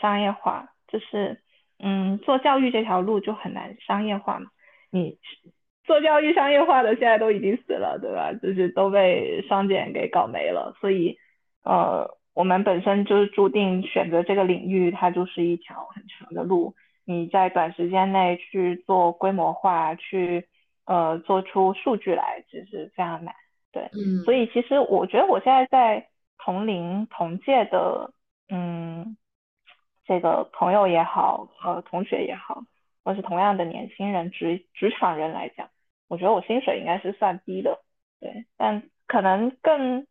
[0.00, 1.40] 商业化，就是
[1.78, 4.46] 嗯，做教育这条路就很难商业化嘛。
[4.90, 5.18] 你
[5.84, 8.32] 做教育商业化的现在都已经死了，对吧？
[8.34, 10.74] 就是都被商检给搞没了。
[10.80, 11.16] 所以
[11.64, 16.74] 呃，我们本身就是注定选择这个领域，它就是一条很长的路。
[17.06, 20.46] 你在短时间内去做规模化，去
[20.84, 23.34] 呃做出数据来，其实非常难。
[23.72, 26.07] 对，嗯，所以其实我觉得我现在在
[26.38, 28.12] 同龄同届的，
[28.48, 29.16] 嗯，
[30.04, 32.62] 这个朋友也好，呃，同学也好，
[33.04, 35.68] 或是同样的年轻人、职职场人来讲，
[36.08, 37.80] 我觉得我薪水应该是算低的。
[38.20, 40.06] 对，但可能更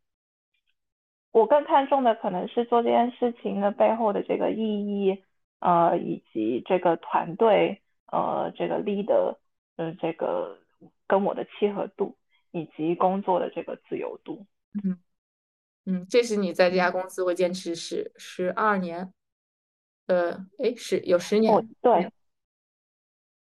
[1.32, 5.24] 我更看重的可能是做这件事情的背后的这个意义，
[5.60, 9.38] 呃，以及这个团队，呃，这个 leader，
[9.76, 10.58] 呃，这个
[11.08, 12.16] 跟我的契合度。
[12.52, 14.98] 以及工作的这个自由度，嗯
[15.90, 19.14] 嗯，这是你在这家公司会坚持十十二年，
[20.08, 22.12] 呃，哎，十有十年，对，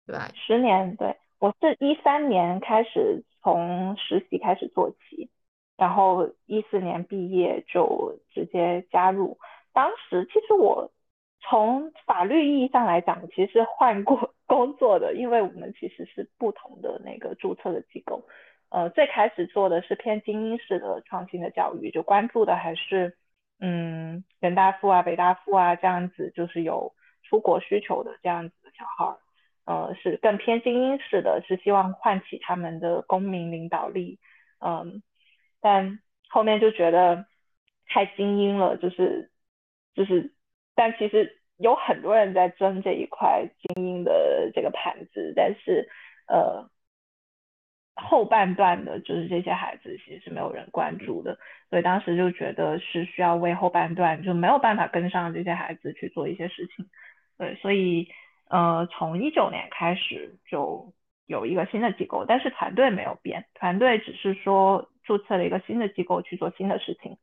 [0.05, 0.29] 对吧？
[0.35, 5.31] 十年，对我是一三年开始从实习开始做起，
[5.77, 9.39] 然后一四年毕业就直接加入。
[9.73, 10.91] 当时其实我
[11.41, 18.23] 从法律意义上来讲，其实换过 工作的，因为我们其实是不同的那个注册的机构。
[18.69, 23.15] 呃，最开始做的是偏精英式的创新的教育，就关注的还是
[23.61, 26.93] 嗯人大附啊、北大附啊这样子，就是有
[27.23, 29.15] 出国需求的这样子的小孩，
[29.65, 34.19] 呃，是更偏精英式的，是希望唤起他们的公民领导力，
[34.59, 35.01] 嗯，
[35.61, 37.25] 但后面就觉得
[37.87, 39.31] 太精英了，就是
[39.93, 40.33] 就是，
[40.75, 45.87] 但其实有很多人在争这一块精英的这个盘子，但是
[46.27, 46.69] 呃。
[47.99, 51.37] 后半段的，就是这些孩子其实是没有人关注的，
[51.69, 56.85] 所以当时就觉得是需要为后半段就没有办法跟上这些孩子去做一些事情，
[57.39, 58.07] 对，所以
[58.49, 60.93] 呃，从一九年开始就
[61.25, 67.17] 有一个新的机构，但是团队没有变，团队只是说注册了一个新的机构去做新的事情，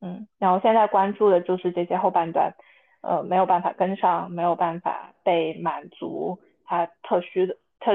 [0.00, 2.54] 嗯，然后现在关注的就是这些后半段，
[3.02, 7.92] 呃，没有办法跟上，没有办法被满足他特需的特。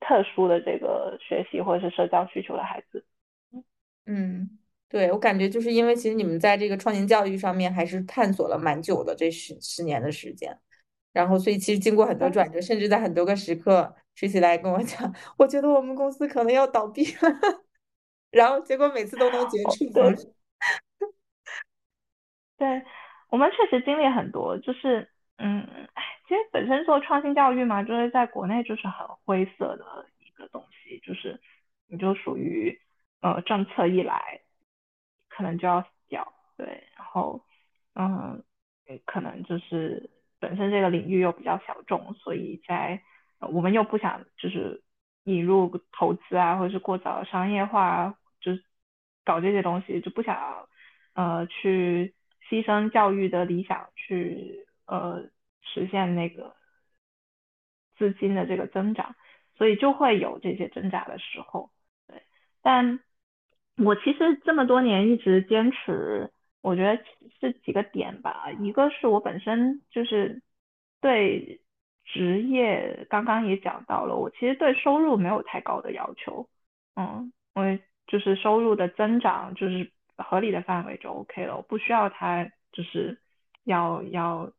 [0.00, 3.04] 特殊的这个学习或者是社交需求的孩子，
[4.06, 10.58] 嗯，对我感觉就是因为其实你们在这个创新教育上面还是探索了蛮久的这十十年的时间，
[11.12, 17.62] 然后所以其实经过很多转折，甚至在很多个时刻，水起来跟我讲，我觉得我们公司可能要倒闭了，
[18.32, 19.92] 然后结果每次都能结束。
[19.92, 20.14] 对，
[22.58, 22.82] 对
[23.28, 25.66] 我们确实经历很多，就是嗯。
[26.30, 31.40] 其实本身做创新教育嘛，就是在国内就是很灰色的一个东西，就是
[31.88, 32.80] 你就属于
[33.20, 34.40] 呃政策一来，
[35.28, 37.44] 可能就要死掉，对，然后
[37.96, 38.44] 嗯，
[39.06, 40.08] 可能就是
[40.38, 43.02] 本身这个领域又比较小众，所以在
[43.40, 44.84] 我们又不想就是
[45.24, 48.62] 引入投资啊，或者是过早商业化，就是
[49.24, 50.68] 搞这些东西，就不想
[51.14, 52.14] 呃去
[52.48, 55.28] 牺牲教育的理想去呃。
[55.62, 56.54] 实现那个
[57.96, 59.14] 资金的这个增长，
[59.56, 61.70] 所以就会有这些挣扎的时候。
[62.08, 62.22] 对，
[62.62, 63.00] 但
[63.76, 66.32] 我其实这么多年一直坚持，
[66.62, 67.02] 我觉得
[67.40, 68.50] 是几个点吧。
[68.60, 70.42] 一个是我本身就是
[71.00, 71.60] 对
[72.04, 76.48] 职业，刚刚也讲到了，我其实对收入没有太高的要求。
[76.96, 77.62] 嗯，我
[78.06, 83.20] 就是收入的增长就是合理的范围就 OK 了，我不需要它就是
[83.64, 84.50] 要要。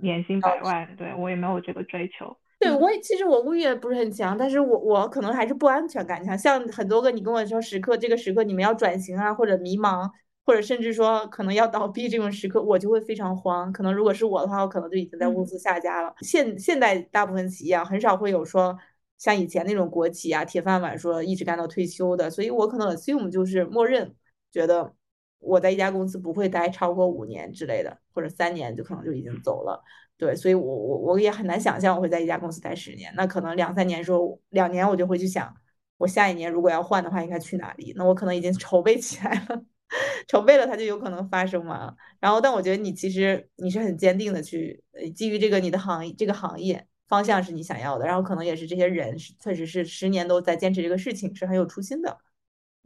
[0.00, 2.36] 年薪百万，对我也没有这个追求。
[2.60, 6.36] 对我也其实我物欲也不是很强，但是我我可能还是不安全感强。
[6.36, 10.10] 像很多个你跟我说时刻，这个时刻你们要转型啊，或者迷茫，
[10.44, 13.72] 或者甚至说可能要倒闭这种时刻，我就会非常慌。
[13.72, 16.12] 可能如果是我的话，我可能就已经在公司下家了。
[16.20, 18.76] 现现在大部分企业啊，很少会有说
[19.18, 24.14] 像以前那种国企啊铁饭碗说一直干到退休的，所以我可能 assume 就是默认
[24.50, 24.94] 觉得。
[25.38, 29.82] 我在一家公司不会待超过五年之类的，或者三年就可能就已经走了。
[30.16, 33.12] 对，所以我我我也很难想象我会在一家公司待十年。
[33.16, 35.54] 那可能两三年时候，两年我就会去想，
[35.96, 37.92] 我下一年如果要换的话，应该去哪里？
[37.96, 39.62] 那我可能已经筹备起来了，
[40.26, 41.94] 筹备了它就有可能发生嘛。
[42.18, 44.82] 然后，但我觉得你其实你是很坚定的去
[45.14, 52.18] 基于这个你的行业这个行业方向是你想要的，然后可能也是这些人是确实是十年都在坚持这个事情，是很有初心的。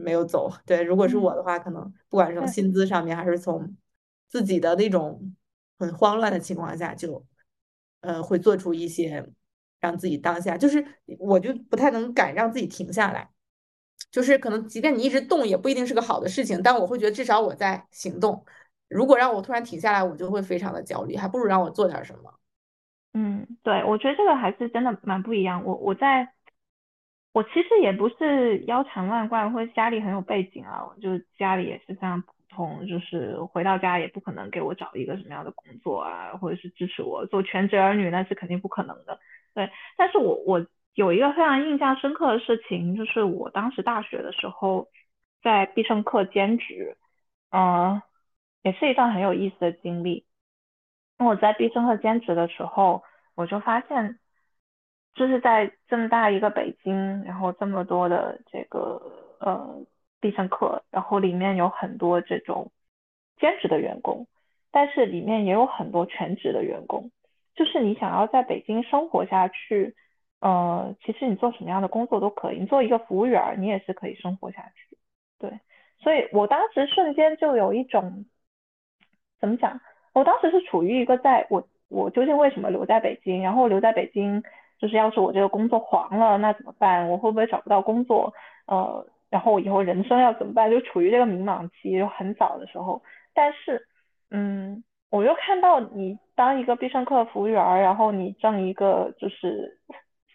[0.02, 3.76] 没有走，对，如果是我的话，可能不管是从薪资上面，还是从
[4.28, 5.34] 自己的那种
[5.78, 7.24] 很慌乱的情况下，就
[8.00, 9.24] 呃会做出一些
[9.80, 10.84] 让自己当下，就是
[11.18, 13.30] 我就不太能敢让自己停下来，
[14.10, 18.44] 就是可能即便你一直动，也不一定是个好的事情，但我会觉得至少我在行动。
[18.88, 22.34] 如果让我突然停下来，我就会非常的焦虑，还不如让我做点什么。
[23.14, 25.64] 嗯，对，我觉得这个还是真的蛮不一样。
[25.64, 26.32] 我我在。
[27.32, 39.18] 我其实也不是腰缠万贯，或者家里很有背景啊，我就家里也是非常普通，就是回到家也不可能给我找一个什么样的工作啊，或者是支持我做全职儿女，那是肯定不可能的。
[39.54, 44.88] 对，但是我我有一个非常印象深刻的事情，就是我当时大学的时候
[45.42, 46.98] 在必胜客兼职，
[47.50, 48.02] 嗯，
[48.62, 50.26] 也是一段很有意思的经历。
[51.18, 53.02] 我在必胜客兼职的时候，
[53.34, 54.18] 我就发现，
[55.14, 59.00] 就是在这么大一个北京，然后这么多的这个
[59.40, 59.76] 呃
[60.20, 62.70] 必胜客，然后里面有很多这种
[63.38, 64.26] 兼职的员工，
[64.70, 67.10] 但是里面也有很多全职的员工。
[67.54, 69.94] 就是你想要在北京生活下去，
[70.40, 74.96] 呃，其实你做什么样的工作都可以，你做一个服务员，你也是可以生活下去。
[75.38, 75.60] 对，
[75.98, 78.24] 所以我当时瞬间就有一种，
[79.38, 79.78] 怎么讲？
[80.14, 83.42] 我当时是处于一个在我我究竟为什么留在北京？
[83.42, 84.42] 然后留在北京，
[84.82, 87.08] 就是要是我这个工作黄了，那怎么办？
[87.08, 88.34] 我会不会找不到工作？
[88.66, 90.68] 呃，然后我以后人生要怎么办？
[90.68, 93.00] 就处于这个迷茫期，就很早的时候。
[93.32, 93.86] 但是，
[94.32, 99.78] 嗯，我又看到你当一个必胜客服务员，然后你挣一个就是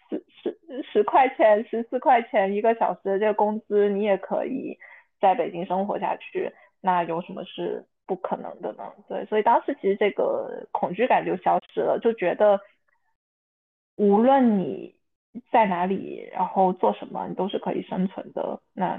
[0.08, 4.78] 十十十块钱、十四块钱一个小时的这个工资，你也可以
[5.20, 6.50] 在北京生活下去。
[6.80, 7.84] 那有什么是？
[8.08, 12.58] 不可能的呢，对，所以当时其实这个恐惧感就消失了，就觉得
[13.98, 14.94] 无论你
[15.52, 18.98] 在哪里，然后做什么，你都是可以生存的，那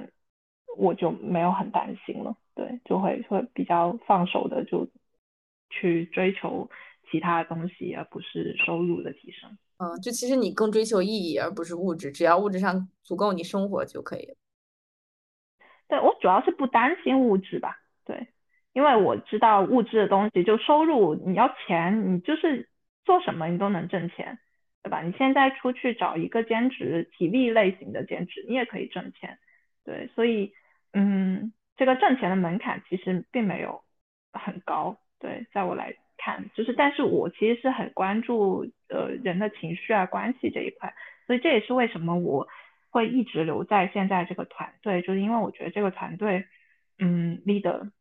[0.77, 4.87] 我就没有很担心了，对，就会会比较放手的就
[5.69, 6.69] 去追求
[7.09, 9.57] 其他东西，而不是收入的提升。
[9.77, 14.35] 嗯，就其实你更追求意义，而不是物质，只要物质上足够你生活就可以了。
[15.87, 18.27] 对我主要是不担心物质吧，对。
[18.73, 22.69] 因为我知道物质的东西，就收入，你要钱，你就是
[23.03, 24.37] 做什么你都能挣钱，
[24.81, 25.01] 对吧？
[25.01, 29.37] 你现在出去找一个兼职，体力类型的兼职，你也可以挣钱，
[29.83, 30.53] 对，所以，
[30.93, 33.83] 嗯，这个挣钱的门槛其实并没有
[34.31, 40.93] 很高，对，在我来看，就是，但是我其实是很关注呃人的情绪啊、关系这一块，
[41.27, 42.47] 所以这也是为什么我
[42.89, 46.45] 会一直留在现在这个团队，就是因为我觉得这个团队，
[46.97, 47.91] 嗯，leader。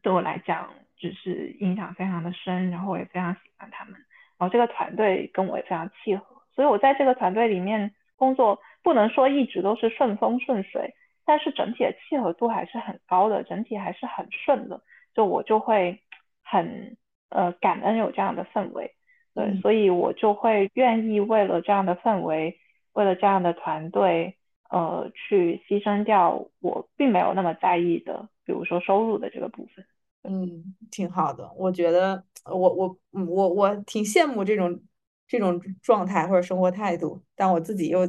[0.00, 3.94] 对我来讲，就是印象非常的深，然后我也非常喜欢他们，
[4.42, 10.92] 然后这个团队跟我也非常契合，所以我在这个团队里面工作，不能说一直都是顺风顺水，
[11.24, 14.80] 但是整体的契合度还是很高的，整体还是很顺的，
[15.14, 15.96] 就我就会
[16.42, 16.96] 很
[17.28, 18.90] 呃感恩有这样的氛围，
[19.32, 22.58] 对，所以我就会愿意为了这样的氛围，
[22.94, 24.34] 为了这样的团队，
[24.70, 28.28] 呃，去牺牲掉我并没有那么在意的。
[28.44, 29.84] 比如说收入的这个部分，
[30.22, 31.50] 嗯，挺好的。
[31.56, 34.80] 我觉得我我我我挺羡慕这种
[35.26, 38.00] 这种状态或者生活态度，但我自己又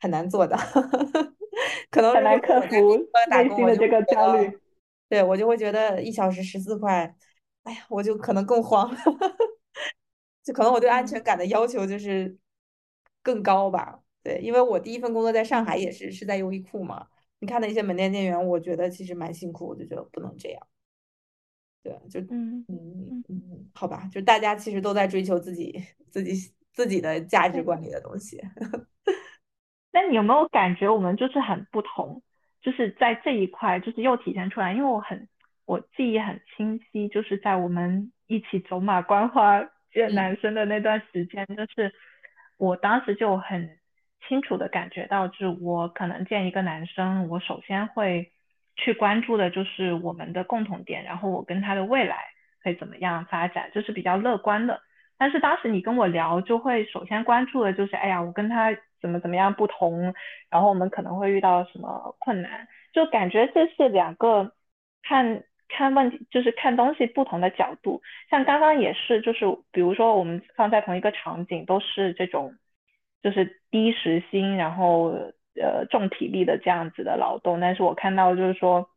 [0.00, 0.56] 很难做到，
[1.90, 2.96] 可能很难克服
[3.30, 4.58] 内心的这个焦虑。
[5.08, 7.14] 对我就会觉得一小时十四块，
[7.64, 8.94] 哎呀，我就可能更慌，
[10.44, 12.36] 就可能我对安全感的要求就是
[13.22, 14.00] 更高吧。
[14.22, 17.06] 对，因为我第一份工作在上海也是是在优衣库嘛。
[17.40, 20.66] 你看那些门店店员，我觉得其实蛮辛苦，我就觉得不能这样。
[21.82, 28.40] 对，就嗯嗯嗯，好吧，就大家其实都在追求自己自己自己的价值观里的东西。
[29.92, 32.22] 那你有没有感觉我们就是很不同？
[32.60, 35.28] 就是在这一块，就是又体现出来，因为我很
[35.64, 39.62] 我记忆很清晰，就是在我们一起走马观花
[39.92, 41.92] 见男生的那段时间，就是
[42.56, 43.78] 我当时就很。
[44.28, 48.30] 清楚的感觉到，就是我可能见一个男生，我首先会
[48.78, 52.24] 去关注的就是我们的共同点，然后我跟他的未来
[52.64, 54.80] 会怎么样发展，就是比较乐观的。
[55.18, 60.14] 但是当时你跟我聊，就会首先关注的就是，哎呀，我跟他怎么怎么样不同，
[60.48, 64.52] 然后我们可能会遇到什么困难，就感觉这是两个
[65.02, 68.00] 看看问题，就是看东西不同的角度。
[68.30, 72.54] 像刚刚也是，就是比如说我们放在同一个场景，都是这种。
[73.20, 75.12] 就是低时薪，然后
[75.60, 78.88] 呃重体力的这样子的劳动，但是我看到就是说，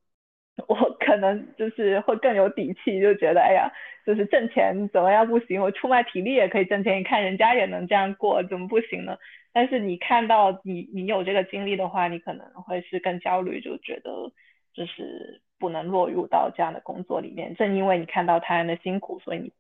[0.67, 3.71] 我可能就是会更有底气，就觉得哎呀，
[4.05, 9.17] 就是挣钱怎么样不行，我出卖体力也可以挣钱，你看人家也能这样过，怎么不行呢？
[9.53, 14.31] 但是你看到你你有这个经历的话，你可能会是更焦虑，就觉得
[14.73, 17.53] 就是不能落入到这样的工作里面。
[17.55, 19.51] 正因为你看到他人的辛苦，所以你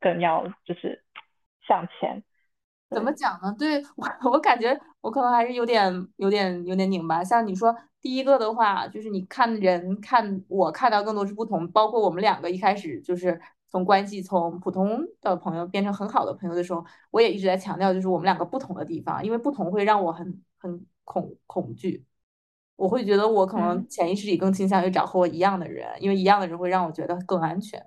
[0.00, 1.02] 更要就是
[1.66, 2.22] 向前。
[2.90, 3.54] 怎么讲呢？
[3.58, 7.22] 对我， 我感觉我可能还是有点、有点、有点拧巴。
[7.22, 22.04] 像你说第一个的话，就是你看人看我看到更多是不同，包括我们两个一开始就是从关系从普通的朋友变成很好的朋友的时候，我也一直在强调，就是我们两个不同的地方，因为不同会让我很很恐恐惧，
[22.76, 27.86] 我会觉得我可能潜意识里更倾向于找和我一样的人，因为一样的人会让我觉得更安全。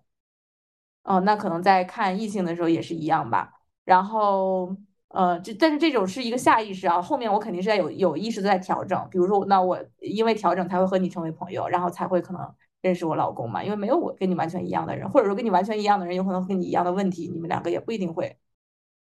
[1.04, 3.52] 哦，那可能在看异性的时候也是一样吧，
[3.84, 4.78] 然后。
[5.14, 9.08] 呃，这但是这种是一个下意识啊，后面我肯定是在有有意识的在调整。
[9.12, 12.42] 比如说，那我因为调整才会和你成为朋友，然后才会可能
[12.82, 13.64] 认识我老公嘛。
[13.64, 18.38] 因为没有我跟你完全一样的人，或者说跟你完全一样的人，有可能跟你一样的问题，你们两个也不一定会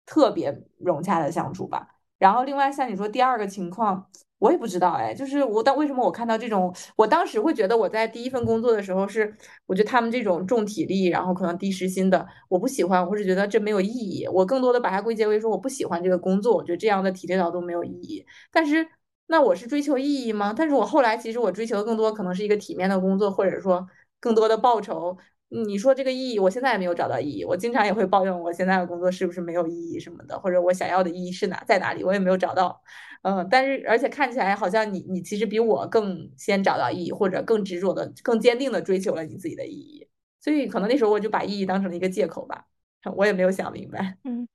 [0.06, 1.97] 特别融洽的相处吧。
[2.18, 4.06] 然后另外像你说第二个情况。
[4.40, 14.28] 我也不知道哎，就是我，但为什么我看到这种，我当时会觉得我在第一份工作的时候是，我觉得他们这种重体力，然后可能低时薪的，我不喜欢，我是觉得这没有意义。
[14.28, 18.24] 我更多的把它归结为说我不喜欢这个工作，我觉得这样的体力劳动没有意义。
[18.52, 18.86] 但是
[19.26, 20.54] 那我是追求意义吗？
[20.56, 23.88] 但是我后来其实我追求的更多可能是一个体面的工作，或者说
[24.20, 25.18] 更多的报酬。
[25.50, 27.42] 你说这个意义，我现在也没有找到意义。
[27.44, 32.82] 我经常也会抱怨我现在的工作是不是没有意义什么的，或者我想要的意义是哪在哪里，我也没有找到。
[33.22, 40.06] 嗯，但是而且看起来好像你你其实比我更先找到意义，或者更执着的、更坚定的追求了你自己的意义。
[40.38, 42.66] 所以可能那时候我就把意义当成了一个借口吧，
[43.16, 44.18] 我也没有想明白。
[44.24, 44.46] 嗯，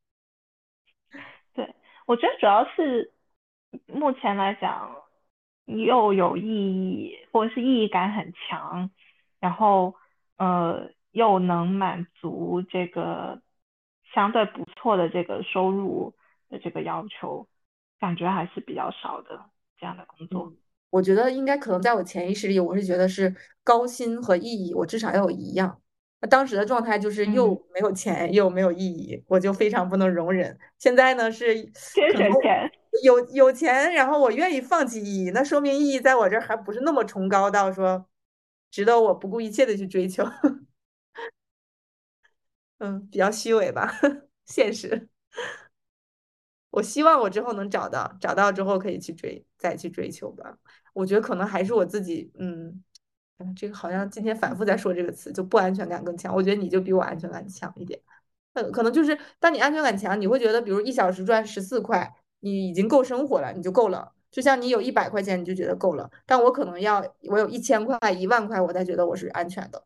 [1.56, 1.74] 对，
[2.06, 3.12] 我觉得主要是
[3.88, 4.96] 目前来讲
[5.66, 8.92] 又有意义，或者是意义感很强，
[9.40, 9.96] 然后。
[10.38, 13.42] 呃，又能满足这个
[14.14, 16.14] 相对不错的这个收入
[16.50, 17.48] 的这个要求，
[18.00, 19.40] 感觉还是比较少的
[19.80, 20.52] 这样的工作。
[20.90, 25.80] 我觉得应该可能在我潜意识里，我是觉得是高薪和意义，我至少要有一样。
[26.22, 30.58] 那当时的状态就是又没有钱又没有意义，我就非常不能容忍。
[30.78, 32.72] 现在呢是先选钱，
[33.04, 38.06] 有有钱，然后我愿意放弃意义，那说明意义在我这儿还不是那么崇高到说。
[38.74, 40.26] 值得我不顾一切的去追求，
[42.80, 43.94] 嗯，比较虚伪吧，
[44.48, 45.08] 现实。
[46.72, 50.58] 我希望我之后能找到，找到之后可以去追，再去追求吧。
[50.94, 52.84] 我觉得可能还是我自己，嗯，
[53.56, 56.34] 这个好像今天反复在说这个词，就不安全感更强。
[56.34, 58.02] 我觉得你就比我安全感强一点，
[58.54, 64.14] 呃，可能就是当你安全感强，你会觉得，比如一小时赚十四块，你已经够生活了，你就够了。
[64.34, 69.86] 就像你有一百块钱，你就觉得够了，但我可能要我有一千块、一万块，我才觉得我是安全的。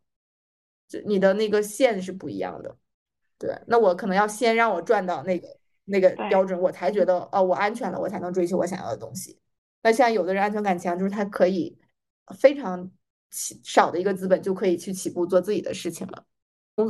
[0.87, 2.73] 就你的那个线是不一样的，
[3.37, 3.59] 对。
[3.67, 5.49] 那我可能要先让我赚到那个
[5.83, 9.37] 那个标准，我才觉得哦，我安全了，我才能追求我想要的东西。
[9.83, 11.77] 那像有的人安全感强，就是他可以
[12.39, 12.89] 非常
[13.29, 16.23] 起少的一个资本就可以去起步做自己的事情了。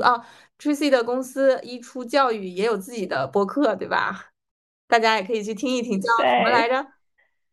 [0.03, 0.23] 啊
[0.59, 4.31] ，Tracy 的公司一出教育也有自己的播客，对吧？
[4.87, 6.85] 大家也可以去听一听，叫什么来着？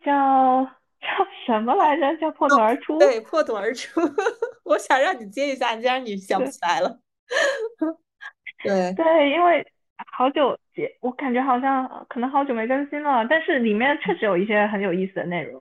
[0.05, 0.65] 叫
[1.01, 1.09] 叫
[1.47, 2.17] 什么来着？
[2.19, 2.99] 叫破土而出。
[2.99, 4.01] 对，破土而出。
[4.65, 6.99] 我想让你接一下，既然你想不起来了。
[8.63, 9.67] 对对，因为
[10.13, 15.61] 好久接，我感觉好像可能好久没更新了，但是里面确实有一些很有意思的内容。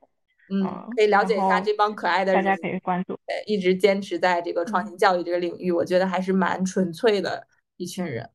[0.49, 0.63] 嗯，
[0.95, 3.17] 可以了解一下这帮可爱的人，大家可以关注。
[3.25, 8.29] 对，一直坚持在这个创新教育这个领域，我觉得还是蛮纯粹的一群人。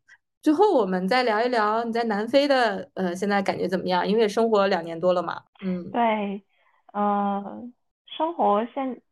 [0.49, 4.09] 最后，我们再聊一聊你在南非的呃，现在感觉怎么样？
[4.09, 5.42] 因为生活两年多了嘛。
[5.61, 6.42] 嗯，对，
[6.94, 7.62] 呃，
[8.07, 9.03] 生活现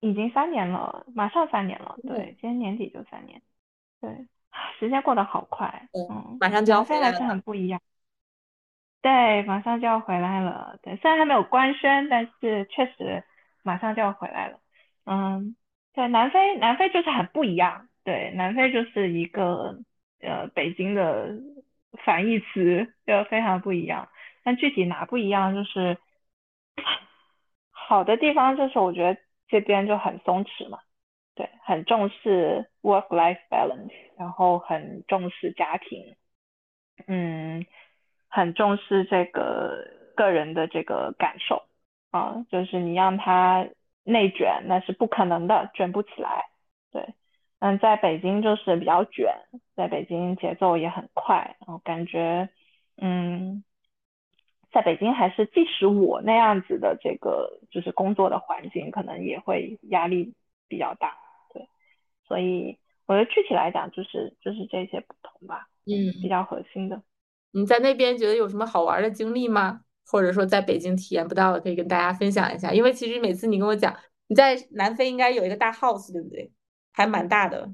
[0.00, 1.94] 已经三年了，马上三年了。
[2.08, 3.42] 对，今年年底就三年。
[4.00, 4.26] 对，
[4.80, 5.90] 时间过得好快。
[5.92, 7.78] 嗯，马上就要回来是很不一样。
[9.02, 10.78] 对，马上就要回来了。
[10.82, 13.22] 对，虽然还没有官宣，但是确实
[13.62, 14.58] 马上就要回来了。
[15.04, 15.54] 嗯，
[15.92, 17.88] 对，南非，南非就是很不一样。
[18.04, 19.78] 对，南非就是一个。
[20.20, 21.34] 呃，北京的
[22.04, 24.08] 反义词就非常不一样，
[24.44, 25.98] 但具体哪不一样，就是
[27.70, 30.78] 好的地方就是我觉得这边就很松弛嘛，
[31.34, 36.16] 对，很重视 work-life balance，然后很重视家庭，
[37.06, 37.66] 嗯，
[38.28, 41.64] 很重视这个个人的这个感受
[42.10, 43.66] 啊，就是你让他
[44.04, 46.50] 内卷那是不可能的，卷不起来，
[46.92, 47.14] 对。
[47.60, 49.32] 嗯，在北京就是比较卷，
[49.76, 52.48] 在北京节奏也很快，然后感觉，
[52.96, 53.62] 嗯，
[54.72, 60.34] 在北京还是即使我那样子的这个就是工作的环境，可能也会压力
[60.68, 61.14] 比较大，
[61.52, 61.68] 对，
[62.26, 67.02] 所以我觉得具体来讲就是就是这些不同吧，嗯，比较核心的。
[67.52, 69.82] 你在那边觉得有什么好玩的经历吗？
[70.06, 72.72] 或者说在北京体验不到的，可以跟大家分享一下？
[72.72, 73.94] 因为其实每次你跟我讲
[74.28, 76.50] 你在南非应该有一个大 house，对不对？
[76.92, 77.70] 还蛮大的，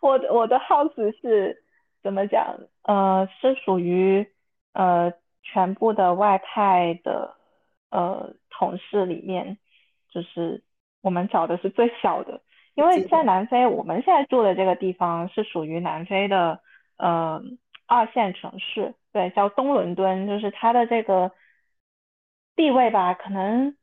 [0.00, 1.64] 我我的 house 是
[2.02, 2.56] 怎么讲？
[2.82, 4.26] 呃，是属于
[4.72, 5.12] 呃
[5.42, 7.34] 全部的外派的
[7.90, 9.58] 呃同事里面，
[10.08, 10.62] 就是
[11.00, 12.40] 我们找的是最小的，
[12.74, 16.60] 因为在南非，我们现在住的这个地方是属于南非的
[16.96, 17.42] 呃
[17.86, 21.32] 二线城市，对，叫东伦敦，就是它的这个
[22.54, 23.76] 地位吧，可能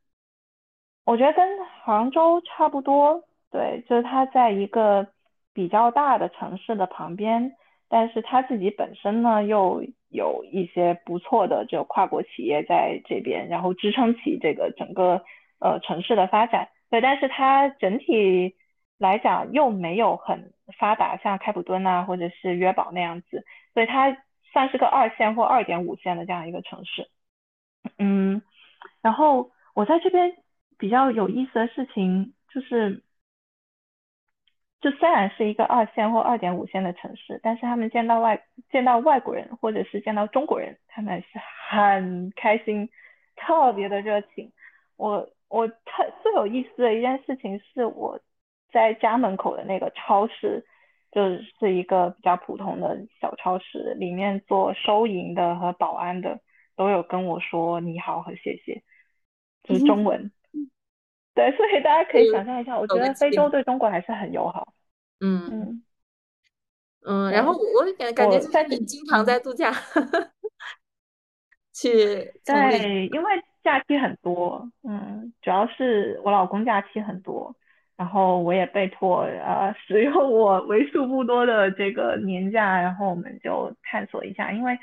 [1.03, 3.24] 我觉得跟杭州差不多。
[3.55, 5.07] 对，就是它在一个
[5.53, 7.53] 比较大的城市的旁边，
[7.87, 15.23] 但是他自己本身呢又有一些不错的这跨国企业在这边，然后支撑起这个整个
[15.59, 16.67] 呃城市的发展。
[16.89, 18.55] 对，但是它整体
[18.97, 24.17] 来讲又没有很发达，像开普敦啊或者是约堡那样子，所以它
[24.51, 27.07] 算是个二线或二点五线的这样一个城市。
[27.97, 28.41] 嗯，
[29.01, 30.35] 然后我在这边
[30.77, 33.04] 比较有意思的事情就是。
[34.85, 38.39] 就虽然是一个二线或二点五线的城市，但是他们见到外
[38.69, 41.39] 见到外国人或者是见到中国人，他们是
[41.71, 42.87] 很开心，
[43.35, 44.51] 特别的热情。
[44.95, 48.19] 我我特最有意思的一件事情是，我
[48.71, 50.63] 在家门口的那个超市，
[51.11, 56.39] 就是一个比较普通的小超市，里面做收银的和保安的
[56.75, 58.83] 都有跟我说你好和谢谢，
[59.63, 60.29] 就是中文。
[61.35, 64.73] 对，所以大家可以想象一下，我觉得非洲对中国还是很友好。
[65.19, 65.83] 嗯嗯
[67.05, 69.69] 嗯，然后我感感觉就是你经常在度假，
[71.73, 77.53] 去对，因为假期很多，嗯，主要是我老公假期很多，
[77.97, 84.79] 然后我也被迫呃使用我为数不多的这个年假，然后我们就探索一下，因为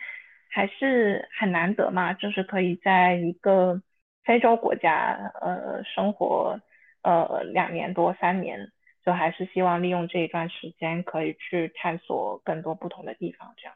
[0.51, 3.81] 还是很难得嘛，就是可以在一个。
[4.25, 6.61] 非洲国家，呃，生活，
[7.03, 8.73] 呃，两年多三年，
[9.05, 13.75] 就还是希望利用这一段时间可以去探索更多不同的地方，这样。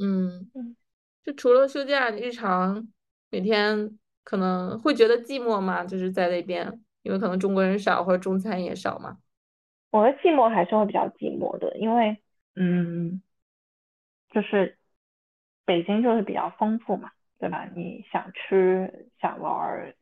[0.00, 0.76] 嗯嗯，
[1.24, 2.86] 就除了休假，日常
[3.30, 5.84] 每天可能会觉得寂寞吗？
[5.84, 9.18] 就是在那边，因为可能中国人少，或者中餐也少嘛。
[9.90, 12.16] 我的寂寞还是会比较寂寞的，因为，
[12.54, 13.20] 嗯，
[14.30, 14.78] 就是
[15.64, 17.10] 北京就是比较丰富嘛。
[17.38, 17.68] 对吧？
[17.74, 19.94] 你想吃、想玩、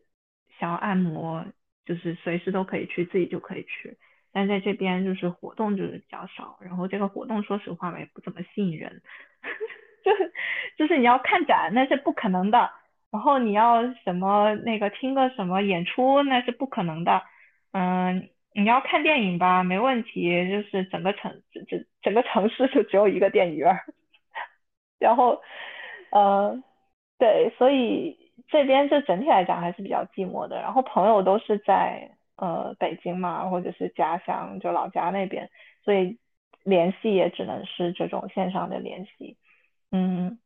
[0.59, 1.45] 想要按摩，
[1.85, 3.99] 就是随时都可以去，自己就可以去。
[4.33, 9.03] 但在这边就是活动就是比较少，然后这个活动说实话也不怎么吸引人，
[10.05, 10.33] 就是
[10.77, 12.71] 就是你要看展那是不可能的，
[13.11, 17.23] 然后你要什么那个听个什么演出那是不可能的，
[17.73, 23.75] 嗯，你要看电影吧没问题，就是整个城整整整个城市就只有一个电影院，
[24.99, 25.43] 然后
[26.11, 26.63] 呃。
[27.19, 30.61] 对，所以这边就整体来讲还是比较寂寞的。
[30.61, 35.49] 然后朋友都是在呃北京嘛，或者是家乡就老家那边，
[35.83, 36.19] 所以
[36.63, 39.39] 联系也只能是这种线上的联系。
[39.91, 40.39] 嗯，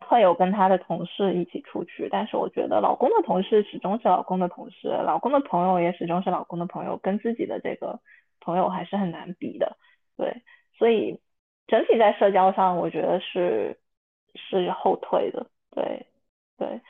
[0.00, 8.00] 会有跟他的同事一起出去，但是我觉得老公的同事始终是老公的同事，老公的朋友也始终是老公的朋友，跟自己的这个
[8.40, 9.76] 朋友还是很难比的。
[10.16, 10.40] 对，
[10.78, 11.20] 所以
[11.66, 13.78] 整体在社交上，我觉得是
[14.34, 15.46] 是后退的。
[15.70, 16.06] 对。
[16.56, 16.80] 对，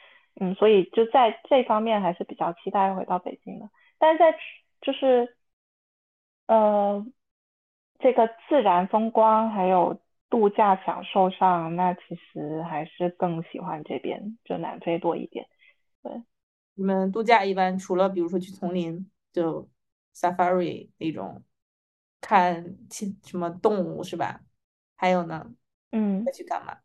[0.41, 4.37] 嗯，所以就在这方面还是比较期待回到北京的，但是在
[4.83, 5.37] 就是
[6.47, 7.07] 呃
[7.99, 15.49] 这个自然风光还有度假享受上，那其实还是更喜欢这边就南非多一点。
[16.03, 16.23] 对，
[16.75, 19.69] 你们度假一般除了比如说去丛林，就
[20.15, 21.43] safari 那种
[22.21, 24.41] 看其什么动物是吧？
[24.97, 25.55] 还有呢？
[25.93, 26.77] 嗯，再去干嘛？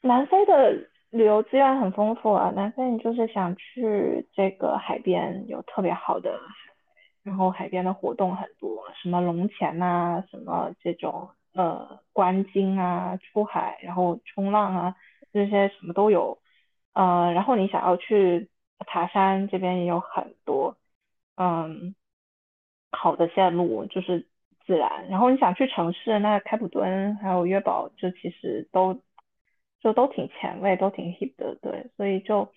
[0.00, 0.88] 南非的。
[1.10, 6.38] 旅游资源很丰富啊，南非你就是想去这个海边，有特别好的，
[7.22, 14.96] 然后海边的活动很多，什么龙潜呐，什么这种呃观鲸啊，出海然后冲浪啊，
[15.32, 16.38] 这些什么都有，
[16.92, 18.50] 呃，然后你想要去
[18.86, 20.76] 爬山，这边也有很多，
[21.36, 21.94] 嗯，
[22.92, 24.26] 好的线路就是
[24.66, 29.00] 自然，然后你想去城市，那开普敦还有约堡，就其实都。
[29.80, 32.52] 就都挺前卫，都挺 hip 的，对，所以就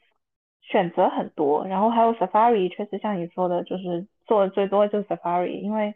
[0.61, 5.93] 选择很多，然后还有 safari，确实像你说的，就是做的最多就是 safari，因为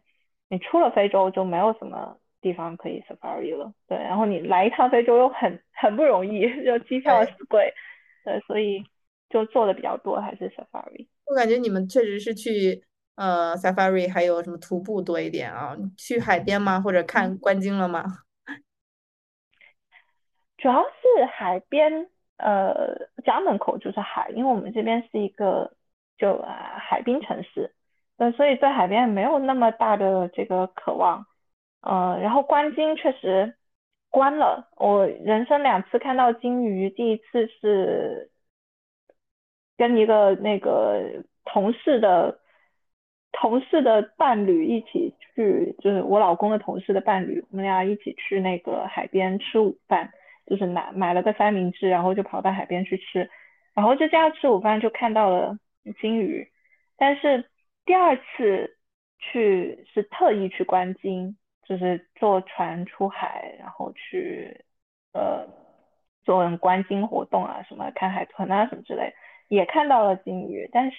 [0.49, 7.73] 你出了非洲就没有什么地方可以 safari 了，对，然后你来一趟非洲又很很不容易， 就机票死贵，
[8.23, 8.83] 对，所以
[9.29, 11.07] 就做的比较多还是 safari。
[11.25, 12.83] 我感觉你们确实是去
[13.15, 15.75] 呃 safari，还有什么徒步多一点啊？
[15.97, 16.79] 去海边吗？
[16.79, 18.03] 或者看观鲸了吗？
[20.65, 25.73] 主要是海边，呃，家门口就是海，因为我们这边是一个
[26.17, 27.71] 就海滨城市，
[28.17, 31.27] 呃，所以对海边没有那么大的这个渴望，
[31.81, 33.55] 呃，然后观鲸确实
[34.09, 38.31] 关了，我人生两次看到鲸鱼，第一次是
[39.77, 42.39] 跟一个那个同事的
[43.31, 50.11] 同事的伴侣一起去，就是我老公的同事的伴侣，我们俩一起去那个海边吃午饭。
[50.45, 53.29] 就是买买了个三明治，然后就跑到海边去吃，
[53.73, 55.57] 然后就这样吃午饭就看到了
[55.99, 56.47] 鲸鱼，
[56.97, 57.49] 但是
[57.85, 58.77] 第二次
[59.17, 61.35] 去是特意去观鲸，
[61.67, 64.65] 就是坐船出海，然后去
[65.13, 65.47] 呃
[66.23, 69.13] 做观鲸活动啊，什么看海豚啊什么之类，
[69.47, 70.97] 也看到了鲸鱼，但是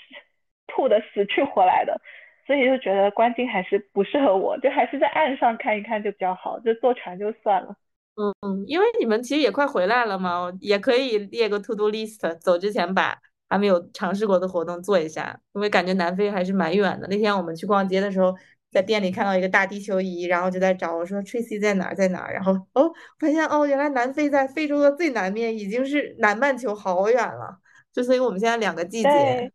[0.67, 2.01] 吐的死去活来的，
[2.47, 7.77] 所以就觉得观鲸还是不适合我，就还是在岸上看一看就比较好，就坐船就算了。
[8.19, 13.15] 嗯嗯，因为你们其实也快回来了嘛，也可以列个 to do list，走之前把
[13.49, 17.07] 还没有尝试过的活动做一下，因为感觉南非还是蛮远的。
[17.09, 18.35] 那天我们去逛街的时候，
[18.71, 27.59] 在店里看到一个大地球仪，然后就在找，我说 Tracy 在哪儿在哪儿，然后哦发现哦原来南非在非洲的最南面，已经是南半球好远了，
[27.93, 29.53] 就所以我们现在两个季节。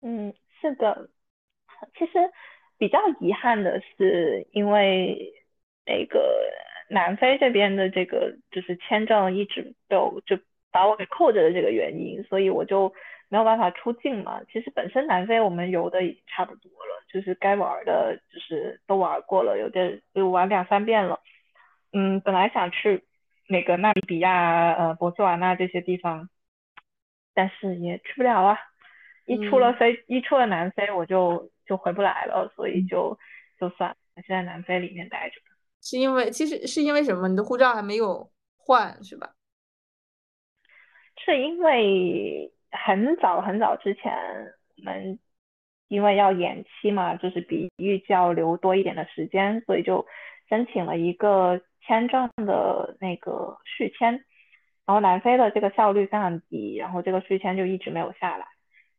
[0.00, 0.32] 嗯，
[0.62, 1.10] 是的，
[1.98, 2.12] 其实
[2.78, 5.34] 比较遗憾的是，因为
[5.84, 6.18] 那个。
[6.88, 10.38] 南非这边的这个就是签证一直都就
[10.70, 12.92] 把我给扣着的这个原因，所以我就
[13.28, 14.40] 没有办法出境嘛。
[14.52, 21.20] 其实本身南非我们游的已经差不多了，就是该玩的，就是都玩过了，有的就玩两三遍了。
[21.92, 23.04] 嗯，本来想去
[23.48, 26.28] 那个纳米比亚、呃，博斯瓦纳这些地方，
[27.34, 28.58] 但是也去不了啊。
[29.26, 33.18] 一出了飞，一出了南非，我就就回不来了，所以就
[33.58, 35.40] 就算还是在南非里面待着。
[35.88, 37.26] 是因为其实是因为什么？
[37.28, 39.30] 你的护照还没有换是吧？
[41.24, 44.12] 是因为很早很早之前，
[44.76, 45.18] 我们
[45.88, 50.06] 因为要延期嘛，就是比预计要留多一点的时间，所以就
[50.50, 54.12] 申请了一个签证的那个续签。
[54.84, 58.46] 然后南非的这个效率非常低，然后这个续签就一直没有下来。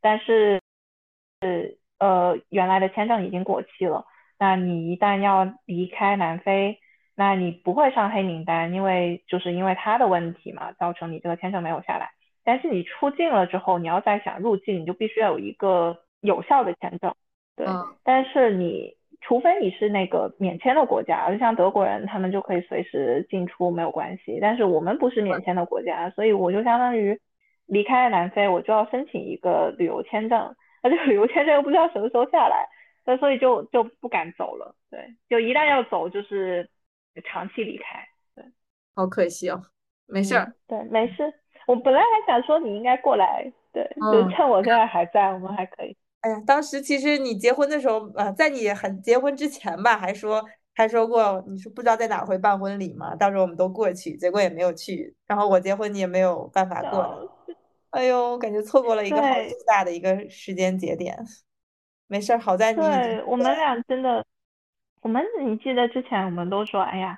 [0.02, 0.60] 但是，
[2.00, 4.08] 呃，原来的签证已经过期了。
[4.40, 6.80] 那你一旦要离开南非，
[7.16, 12.12] 那你不会上黑名单，因为就是因为他的问题嘛，造成你这个签证没有下来。
[12.46, 17.14] 但是你出境了之后，你要再想入境，你就必须要有一个有效的签证。
[17.58, 17.68] 对，
[18.04, 24.40] 但是你除非你是那个免签的国家，就像德国人，他们就可以随时进出没有关系。
[24.42, 27.20] 但是我们不是免签的国家，所以我就相当于
[27.66, 32.66] 离开南非，我就要申请一个旅游签证，那这个旅游签证又不知道什么时候下来。
[33.06, 36.70] 那所以就就不敢走了，对，就一旦要走就是
[37.24, 38.44] 长期离开，对，
[38.96, 39.62] 好可惜哦，
[40.06, 41.34] 没事儿，对，没事。
[41.66, 45.96] 我本来还想说你应该过来，对，就趁我现在还在，我们还可以。
[46.22, 50.44] 哎呀，当时其实你结婚的时候，呃，在你很结婚之前吧，还说
[50.76, 55.16] 还说过，你是不知道在哪会办婚礼嘛，到时候我们都过去，结果也没有去。
[55.28, 57.32] 然后我结婚你也没有办法过，
[57.92, 59.24] 哎呦，感觉错过了一个好
[59.66, 61.18] 大的一个时间节点。
[62.10, 62.80] 没事儿，好在你。
[62.82, 64.26] 对我们俩 真的，
[65.02, 67.18] 我们你记得之前我们都说，哎呀，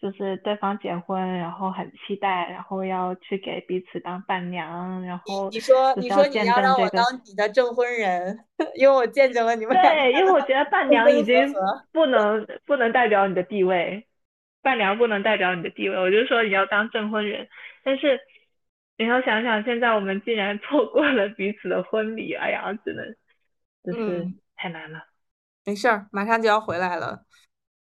[0.00, 8.36] 就是对方结婚，然后很期待，然后要去给彼此当伴娘，然后你说你说你要让我当你的证婚人，
[8.74, 9.76] 因为我见证了你们。
[9.76, 11.54] 对，因为我觉得伴娘已经
[11.92, 14.04] 不能不能代表你的地位，
[14.60, 17.46] 伴娘不能代表你的地位，我就说你要当证婚人，
[17.84, 18.18] 但是
[18.98, 23.06] 你要想想，现在我们竟然 错过了彼此的婚礼，哎呀，只能。
[23.84, 24.98] 就是太难了，
[25.64, 27.24] 没事儿，马上就要回来了，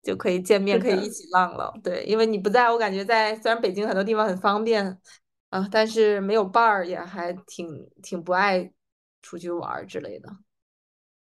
[0.04, 1.74] 就可以见面，可以一起浪了。
[1.84, 5.00] 对，因为你不在我感觉在虽然北京很多地方很方便
[5.50, 8.72] 啊，但是没有伴儿也还挺挺不爱
[9.22, 10.30] 出去玩之类的。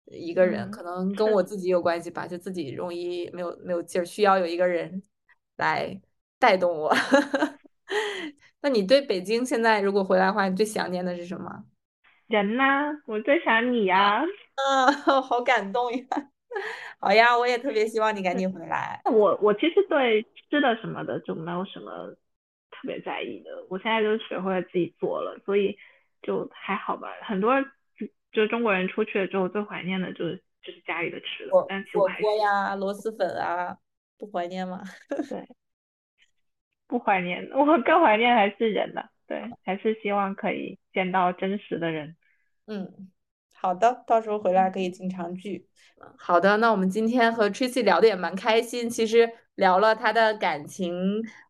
[0.06, 5.02] 一个人可能跟我自己有关系吧，就自己容易没有没有劲儿，需要有一个人
[5.56, 6.00] 来
[6.38, 6.90] 带动我。
[8.62, 11.64] 那你对北京现在如果回来的话，你最想念的是什么？
[12.28, 12.64] 人呢？
[13.06, 14.22] 我在想你呀！
[14.22, 14.92] 嗯，
[15.22, 16.04] 好感动呀！
[17.00, 19.00] 好呀，我也特别希望你赶紧回来。
[19.06, 22.08] 我我其实对吃的什么的就没有什么
[22.70, 25.76] 特别在意的，我现在就学会了自己做了，所以
[26.22, 27.08] 就还好吧。
[27.22, 27.54] 很多
[28.32, 33.78] 就中国人出去了之后最怀念的就是就是家里的吃的，但火锅呀、螺蛳粉啊，
[34.18, 34.82] 不怀念吗？
[35.30, 35.48] 对，
[36.86, 39.02] 不怀念，我更怀念还是人呢。
[39.26, 42.16] 对，还是希望可以见到真实的人。
[42.68, 43.08] 嗯，
[43.54, 45.66] 好的，到时候回来可以经常聚。
[46.18, 50.94] 好的，那我们今天和 Tracy 聊的也蛮开心，其实聊了他的感情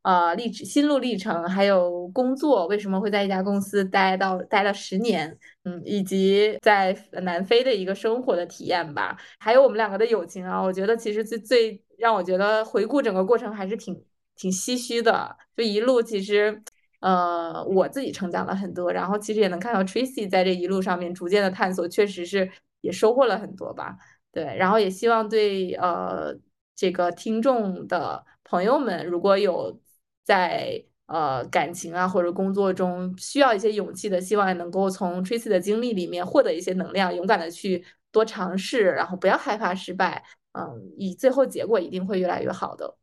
[0.02, 14.04] 呃历心路历程，还有工作为什么会在一家公司待到待了十年，嗯，以及在南非的一个生活的体验吧，还有我们两个的友情啊，我觉得其实最最让我觉得回顾整个过程还是挺
[14.36, 16.62] 挺唏嘘的，就一路其实。
[17.00, 22.50] 呃，我自己成长了很多，然后其实也能看到 Tracy 在这一路上面逐渐的探索，确实是
[22.80, 23.96] 也收获了很多吧。
[24.32, 26.34] 对，然后也希望对呃
[26.74, 29.80] 这个听众的朋友们，如果有
[30.24, 40.24] 在呃感情啊或者工作中需要一些勇气的，希望能够从 Tracy 的经历里面获得一些能量，勇敢的去多尝试，然后不要害怕失败。
[40.52, 42.96] 嗯，以最后结果一定会越来越好的。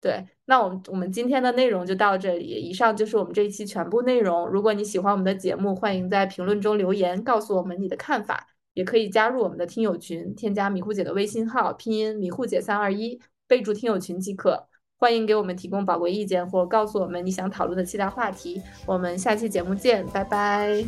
[0.00, 4.46] 对，那我们我们今天的内容就到这里，以上就是我们这一期全部内容。
[4.48, 14.68] 如果你喜欢我们的节目，欢迎在评论中留言告诉我们你的看法，也可以加入我们的听友群，添加迷糊姐的微信号，拼音迷糊姐三二一，备注听友群即可。
[15.00, 18.60] 欢迎给我们提供宝贵意见或告诉我们你想讨论的其他话题。
[18.86, 20.84] 我们下期节目见，拜拜，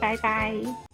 [0.00, 0.89] 拜拜。